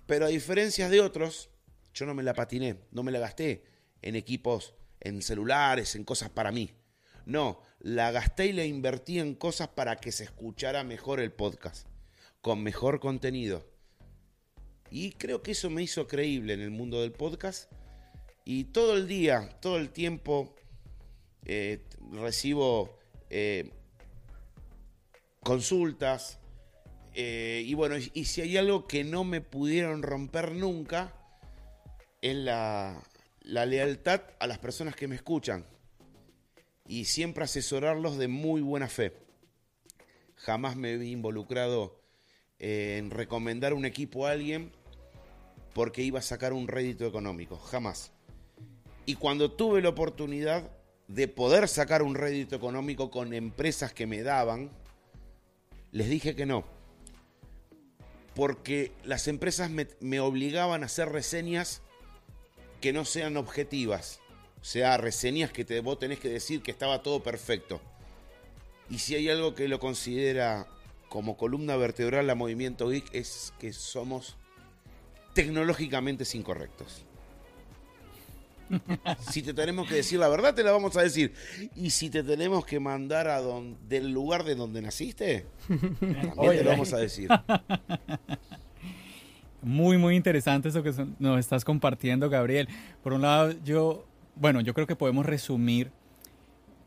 [0.07, 1.51] Pero a diferencia de otros,
[1.95, 3.65] yo no me la patiné, no me la gasté
[4.03, 6.73] en equipos, en celulares, en cosas para mí.
[7.25, 11.87] No, la gasté y la invertí en cosas para que se escuchara mejor el podcast,
[12.41, 13.72] con mejor contenido.
[14.95, 17.73] Y creo que eso me hizo creíble en el mundo del podcast.
[18.45, 20.55] Y todo el día, todo el tiempo,
[21.47, 22.99] eh, recibo
[23.31, 23.71] eh,
[25.43, 26.39] consultas.
[27.15, 31.15] Eh, y bueno, y, si hay algo que no me pudieron romper nunca,
[32.21, 33.03] es la,
[33.41, 35.65] la lealtad a las personas que me escuchan.
[36.87, 39.15] Y siempre asesorarlos de muy buena fe.
[40.37, 41.99] Jamás me he involucrado
[42.59, 44.71] en recomendar un equipo a alguien
[45.75, 48.13] porque iba a sacar un rédito económico, jamás.
[49.07, 50.71] Y cuando tuve la oportunidad
[51.09, 54.71] de poder sacar un rédito económico con empresas que me daban,
[55.91, 56.65] les dije que no.
[58.35, 61.83] Porque las empresas me, obligaban a hacer reseñas
[62.81, 64.21] que no sean objetivas.
[64.61, 67.81] O sea, reseñas que te, vos tenés que decir que estaba todo perfecto.
[68.89, 70.67] Y si hay algo que lo considera
[71.09, 74.37] como columna vertebral a Movimiento Geek es que somos
[75.35, 77.05] tecnológicamente incorrectos.
[79.31, 81.35] Si te tenemos que decir la verdad, te la vamos a decir.
[81.77, 86.65] Y si te tenemos que mandar a donde, del lugar de donde naciste, también te
[86.65, 87.29] lo vamos a decir.
[89.61, 92.69] Muy, muy interesante eso que nos estás compartiendo, Gabriel.
[93.03, 95.93] Por un lado, yo, bueno, yo creo que podemos resumir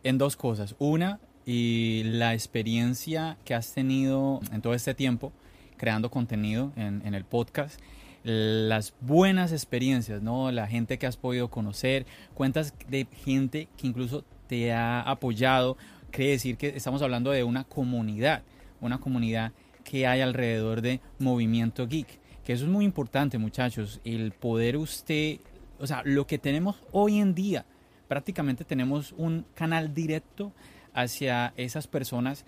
[0.04, 0.76] en dos cosas.
[0.78, 5.32] Una, y la experiencia que has tenido en todo este tiempo
[5.78, 7.80] creando contenido en, en el podcast
[8.26, 10.52] las buenas experiencias, ¿no?
[10.52, 15.78] La gente que has podido conocer, cuentas de gente que incluso te ha apoyado,
[16.10, 18.42] quiere decir que estamos hablando de una comunidad,
[18.82, 19.52] una comunidad
[19.84, 25.38] que hay alrededor de Movimiento Geek, que eso es muy importante, muchachos, el poder usted,
[25.80, 27.66] o sea, lo que tenemos hoy en día,
[28.08, 30.52] prácticamente tenemos un canal directo
[30.96, 32.44] hacia esas personas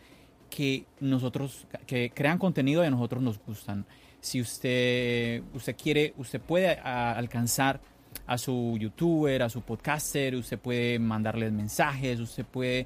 [0.49, 3.85] que nosotros, que crean contenido y a nosotros nos gustan
[4.27, 7.79] si usted, usted quiere, usted puede alcanzar
[8.25, 12.85] a su youtuber, a su podcaster, usted puede mandarles mensajes, usted puede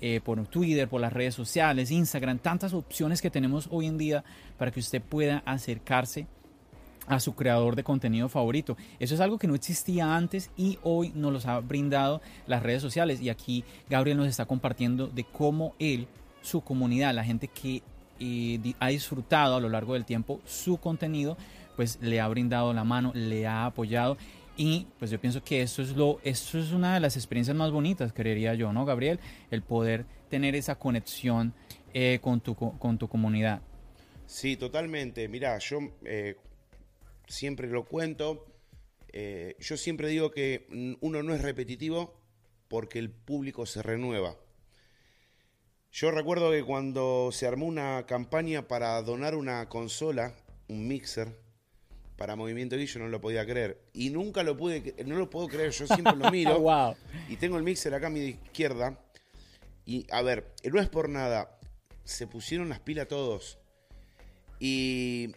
[0.00, 4.24] eh, por Twitter, por las redes sociales, Instagram, tantas opciones que tenemos hoy en día
[4.56, 6.26] para que usted pueda acercarse
[7.06, 8.76] a su creador de contenido favorito.
[8.98, 12.80] Eso es algo que no existía antes y hoy nos los ha brindado las redes
[12.80, 13.20] sociales.
[13.20, 16.06] Y aquí Gabriel nos está compartiendo de cómo él,
[16.40, 17.82] su comunidad, la gente que
[18.18, 21.36] y ha disfrutado a lo largo del tiempo su contenido,
[21.76, 24.16] pues le ha brindado la mano, le ha apoyado
[24.56, 27.70] y pues yo pienso que eso es lo eso es una de las experiencias más
[27.70, 29.20] bonitas, creería yo, ¿no, Gabriel?
[29.52, 31.54] El poder tener esa conexión
[31.94, 33.62] eh, con, tu, con tu comunidad.
[34.26, 35.28] Sí, totalmente.
[35.28, 36.36] Mira, yo eh,
[37.28, 38.46] siempre lo cuento.
[39.12, 40.66] Eh, yo siempre digo que
[41.00, 42.20] uno no es repetitivo
[42.68, 44.36] porque el público se renueva.
[45.90, 50.34] Yo recuerdo que cuando se armó una campaña para donar una consola,
[50.68, 51.34] un mixer,
[52.18, 53.80] para Movimiento yo no lo podía creer.
[53.92, 56.58] Y nunca lo pude, no lo puedo creer, yo siempre lo miro.
[56.60, 56.96] wow.
[57.28, 58.98] Y tengo el mixer acá a mi izquierda.
[59.86, 61.58] Y a ver, no es por nada,
[62.04, 63.58] se pusieron las pilas todos.
[64.58, 65.32] Y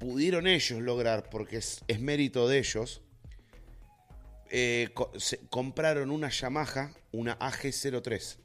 [0.00, 3.02] pudieron ellos lograr, porque es, mérito de ellos,
[4.50, 4.90] eh,
[5.48, 8.36] compraron una Yamaha, una AG03.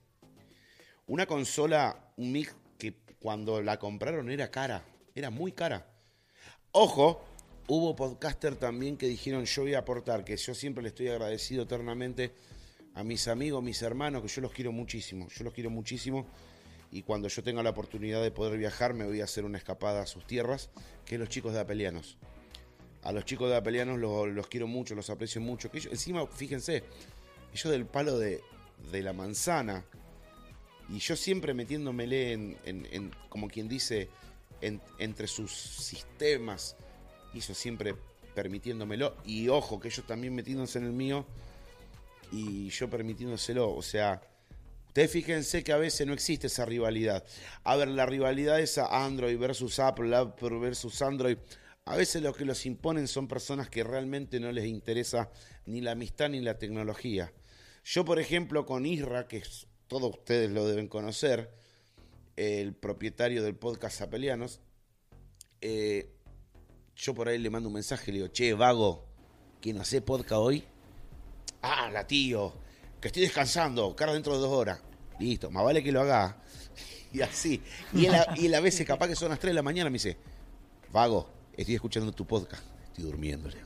[1.08, 5.88] Una consola, un mic que cuando la compraron era cara, era muy cara.
[6.72, 7.24] Ojo,
[7.68, 11.64] hubo podcaster también que dijeron yo voy a aportar, que yo siempre le estoy agradecido
[11.64, 12.34] eternamente
[12.94, 16.26] a mis amigos, mis hermanos, que yo los quiero muchísimo, yo los quiero muchísimo.
[16.94, 20.02] Y cuando yo tenga la oportunidad de poder viajar, me voy a hacer una escapada
[20.02, 20.70] a sus tierras,
[21.06, 22.18] que los chicos de Apelianos.
[23.04, 25.72] A los chicos de Apelianos los, quiero mucho, los aprecio mucho.
[25.72, 26.84] Que encima, fíjense,
[27.54, 28.42] ellos del palo de,
[28.92, 29.86] de la manzana,
[30.92, 34.10] y yo siempre metiéndomele en, en, como quien dice,
[35.00, 36.76] entre sus sistemas,
[37.34, 37.96] hizo siempre
[38.36, 39.16] permitiéndomelo.
[39.26, 41.26] Y ojo, que ellos también metiéndose en el mío
[42.32, 43.74] y yo permitiéndoselo.
[43.74, 44.22] O sea,
[44.88, 47.24] ustedes fíjense que a veces no existe esa rivalidad.
[47.64, 51.38] A ver, la rivalidad esa Android versus Apple, Apple versus Android.
[51.86, 55.30] A veces lo que los imponen son personas que realmente no les interesa
[55.66, 57.32] ni la amistad ni la tecnología.
[57.84, 61.52] Yo, por ejemplo, con Isra, que es todos ustedes lo deben conocer,
[62.38, 64.62] el propietario del podcast Apelianos,
[65.60, 66.10] eh,
[66.96, 69.06] yo por ahí le mando un mensaje le digo, che, vago,
[69.60, 70.64] ¿quién hace podcast hoy?
[71.62, 72.54] Ah, la tío,
[73.02, 74.80] que estoy descansando, cara dentro de dos horas.
[75.20, 76.38] Listo, más vale que lo haga.
[77.14, 77.62] Y así.
[77.92, 80.16] Y él, a veces, capaz que son las 3 de la mañana, me dice,
[80.94, 83.58] vago, estoy escuchando tu podcast, estoy durmiéndole.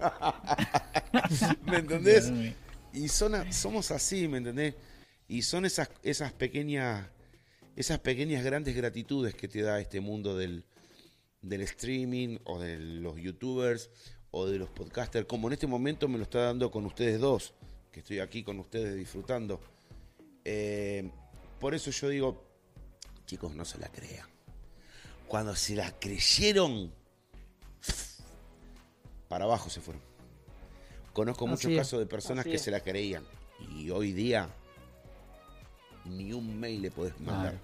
[1.66, 2.32] ¿Me entendés?
[2.94, 4.74] Y somos así, ¿me entendés?
[5.26, 7.08] Y son esas, esas pequeñas,
[7.74, 10.64] esas pequeñas grandes gratitudes que te da este mundo del,
[11.42, 13.90] del streaming o de los youtubers
[14.30, 17.54] o de los podcasters, como en este momento me lo está dando con ustedes dos,
[17.90, 19.60] que estoy aquí con ustedes disfrutando.
[20.44, 21.10] Eh,
[21.58, 22.44] por eso yo digo,
[23.26, 24.28] chicos, no se la crean.
[25.26, 26.92] Cuando se la creyeron,
[29.28, 30.13] para abajo se fueron.
[31.14, 33.22] Conozco muchos casos de personas que se la creían
[33.78, 34.48] y hoy día
[36.04, 37.54] ni un mail le podés mandar.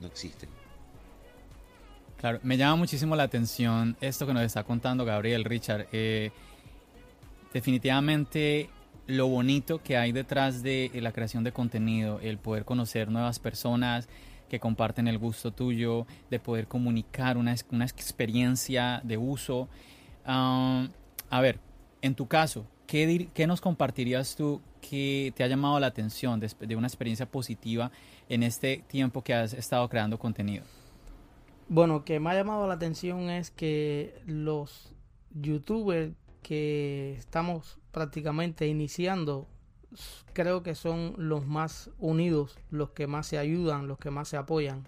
[0.00, 0.48] No existe.
[2.18, 5.88] Claro, me llama muchísimo la atención esto que nos está contando Gabriel Richard.
[5.90, 6.30] Eh,
[7.52, 8.70] definitivamente
[9.08, 14.08] lo bonito que hay detrás de la creación de contenido, el poder conocer nuevas personas
[14.48, 19.68] que comparten el gusto tuyo, de poder comunicar una, una experiencia de uso.
[20.24, 20.86] Ah,
[21.28, 21.58] a ver,
[22.02, 26.76] en tu caso, ¿qué, ¿qué nos compartirías tú que te ha llamado la atención de,
[26.76, 27.90] una experiencia positiva
[28.28, 30.64] en este tiempo que has estado creando contenido?
[31.68, 34.94] Bueno, que me ha llamado la atención es que los
[35.34, 39.48] youtubers que estamos prácticamente iniciando,
[40.32, 44.36] creo que son los más unidos, los que más se ayudan, los que más se
[44.36, 44.86] apoyan.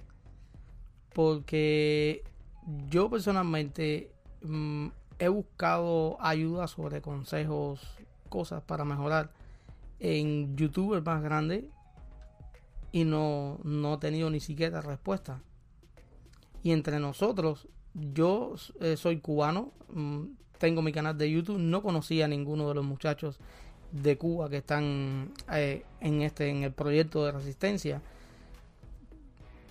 [1.12, 2.22] Porque
[2.88, 4.88] yo personalmente mm,
[5.18, 7.80] he buscado ayuda sobre consejos,
[8.28, 9.30] cosas para mejorar
[10.00, 11.64] en youtubers más grandes
[12.92, 15.40] y no, no he tenido ni siquiera respuesta.
[16.62, 20.24] Y entre nosotros, yo eh, soy cubano, mm,
[20.58, 23.38] tengo mi canal de YouTube, no conocía a ninguno de los muchachos
[23.92, 28.02] de Cuba que están eh, en este en el proyecto de resistencia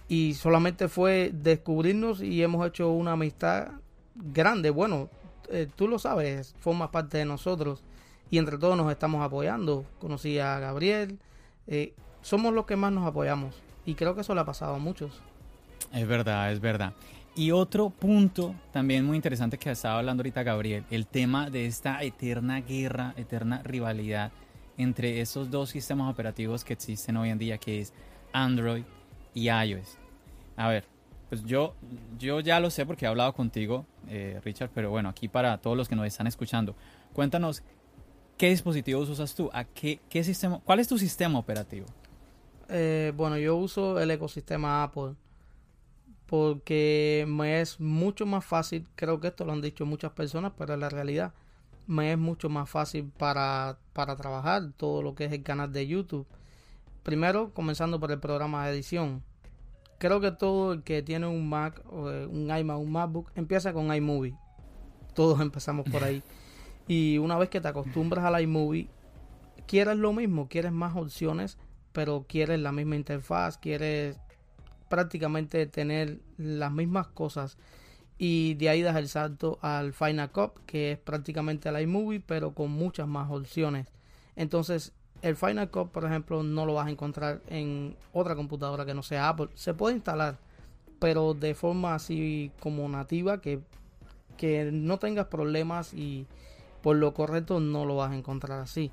[0.07, 3.73] y solamente fue descubrirnos y hemos hecho una amistad
[4.15, 5.09] grande bueno
[5.49, 7.83] eh, tú lo sabes forma parte de nosotros.
[8.29, 9.85] Y entre todos nos estamos apoyando.
[9.99, 11.17] Conocí a Gabriel
[11.67, 13.55] eh, somos los que más nos apoyamos.
[13.85, 15.21] Y creo que eso le ha pasado a muchos.
[15.93, 16.93] Es verdad es verdad.
[17.35, 22.01] Y otro punto también muy interesante que estaba hablando ahorita Gabriel, el tema de esta
[22.01, 24.31] eterna guerra, eterna rivalidad
[24.77, 27.93] entre esos dos sistemas operativos que existen hoy en día, que es
[28.33, 28.83] Android
[29.33, 29.97] y iOS.
[30.55, 30.85] A ver,
[31.30, 31.75] pues yo,
[32.17, 35.75] yo ya lo sé porque he hablado contigo, eh, Richard, pero bueno, aquí para todos
[35.75, 36.75] los que nos están escuchando,
[37.13, 37.63] cuéntanos
[38.38, 41.88] qué dispositivos usas tú, a qué, qué sistema, cuál es tu sistema operativo.
[42.69, 45.15] Eh, bueno, yo uso el ecosistema Apple
[46.25, 50.73] porque me es mucho más fácil, creo que esto lo han dicho muchas personas, pero
[50.73, 51.34] en la realidad
[51.88, 55.88] me es mucho más fácil para, para trabajar todo lo que es el canal de
[55.88, 56.28] YouTube.
[57.03, 59.23] Primero, comenzando por el programa de edición.
[59.97, 63.93] Creo que todo el que tiene un Mac, eh, un iMac, un MacBook, empieza con
[63.93, 64.35] iMovie.
[65.13, 66.21] Todos empezamos por ahí.
[66.87, 68.89] y una vez que te acostumbras al iMovie,
[69.67, 71.57] quieres lo mismo, quieres más opciones,
[71.93, 74.19] pero quieres la misma interfaz, quieres
[74.87, 77.57] prácticamente tener las mismas cosas
[78.17, 82.53] y de ahí das el salto al Final Cut que es prácticamente el iMovie pero
[82.53, 83.87] con muchas más opciones
[84.35, 88.93] entonces el Final Cut por ejemplo no lo vas a encontrar en otra computadora que
[88.93, 90.38] no sea Apple se puede instalar
[90.99, 93.59] pero de forma así como nativa que,
[94.38, 96.26] que no tengas problemas y
[96.82, 98.91] por lo correcto no lo vas a encontrar así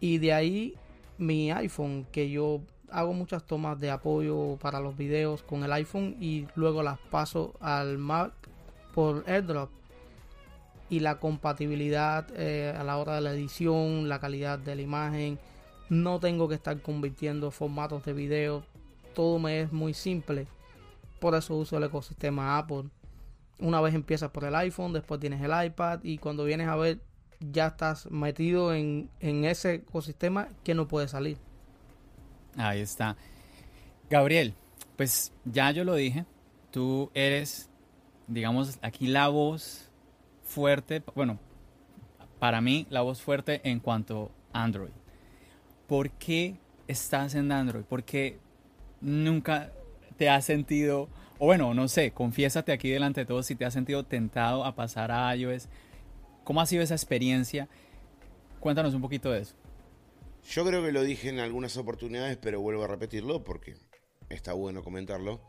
[0.00, 0.74] y de ahí
[1.18, 2.60] mi iPhone que yo
[2.92, 7.54] hago muchas tomas de apoyo para los videos con el iPhone y luego las paso
[7.60, 8.32] al Mac
[8.94, 9.70] por AirDrop.
[10.92, 15.38] Y la compatibilidad eh, a la hora de la edición, la calidad de la imagen,
[15.88, 18.62] no tengo que estar convirtiendo formatos de video,
[19.14, 20.46] todo me es muy simple.
[21.18, 22.90] Por eso uso el ecosistema Apple.
[23.58, 27.00] Una vez empiezas por el iPhone, después tienes el iPad y cuando vienes a ver
[27.40, 31.38] ya estás metido en, en ese ecosistema que no puede salir.
[32.58, 33.16] Ahí está.
[34.10, 34.52] Gabriel,
[34.98, 36.26] pues ya yo lo dije,
[36.70, 37.70] tú eres,
[38.26, 39.88] digamos, aquí la voz
[40.52, 41.38] fuerte, bueno,
[42.38, 44.92] para mí la voz fuerte en cuanto a Android.
[45.86, 47.84] ¿Por qué estás en Android?
[47.84, 48.38] ¿Por qué
[49.00, 49.72] nunca
[50.18, 53.72] te has sentido, o bueno, no sé, confiésate aquí delante de todos si te has
[53.72, 55.68] sentido tentado a pasar a iOS?
[56.44, 57.68] ¿Cómo ha sido esa experiencia?
[58.60, 59.54] Cuéntanos un poquito de eso.
[60.50, 63.76] Yo creo que lo dije en algunas oportunidades, pero vuelvo a repetirlo porque
[64.28, 65.40] está bueno comentarlo.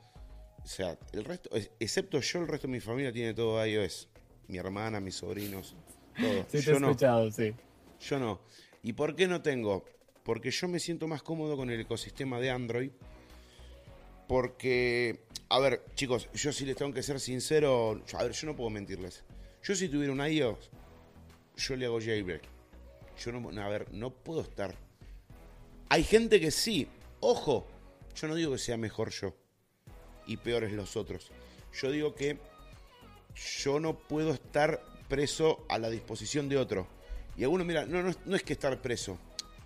[0.64, 1.50] O sea, el resto,
[1.80, 4.10] excepto yo, el resto de mi familia tiene todo iOS.
[4.48, 5.76] Mi hermana, mis sobrinos,
[6.16, 6.46] todo.
[6.50, 7.54] Sí, yo he escuchado, sí.
[8.00, 8.42] Yo no.
[8.84, 9.86] ¿Y por qué no tengo?
[10.24, 12.92] Porque yo me siento más cómodo con el ecosistema de Android.
[14.28, 18.56] Porque, a ver, chicos, yo si les tengo que ser sincero, a ver, yo no
[18.56, 19.24] puedo mentirles.
[19.62, 20.70] Yo si tuviera un iOS,
[21.58, 22.44] yo le hago jailbreak.
[23.18, 24.76] Yo no, a ver, no puedo estar.
[25.90, 26.88] Hay gente que sí.
[27.20, 27.68] Ojo,
[28.16, 29.36] yo no digo que sea mejor yo
[30.26, 31.32] y peores los otros.
[31.74, 32.38] Yo digo que
[33.36, 36.88] yo no puedo estar preso a la disposición de otro.
[37.38, 39.18] Y algunos, mira, no, no, es que estar preso.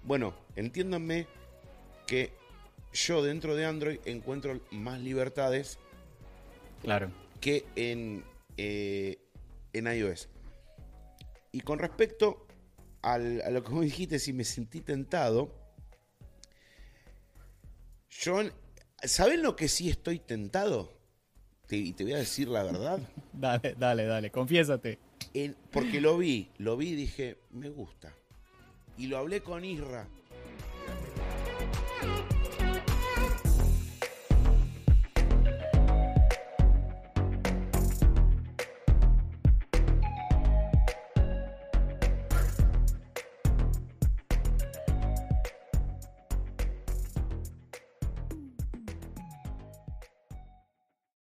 [0.03, 1.27] Bueno, entiéndanme
[2.05, 2.31] que
[2.93, 5.77] yo dentro de Android encuentro más libertades
[6.81, 7.11] claro.
[7.41, 8.23] que en,
[8.55, 9.17] eh,
[9.73, 10.29] en iOS.
[11.51, 12.47] Y con respecto
[13.01, 15.53] a lo que vos dijiste, si me sentí tentado,
[18.09, 18.41] yo,
[19.03, 20.96] ¿saben lo que sí estoy tentado?
[21.75, 22.99] Y te voy a decir la verdad.
[23.33, 24.99] dale, dale, dale, confiésate.
[25.71, 28.13] porque lo vi, lo vi y dije, me gusta.
[28.97, 30.07] Y lo hablé con Isra.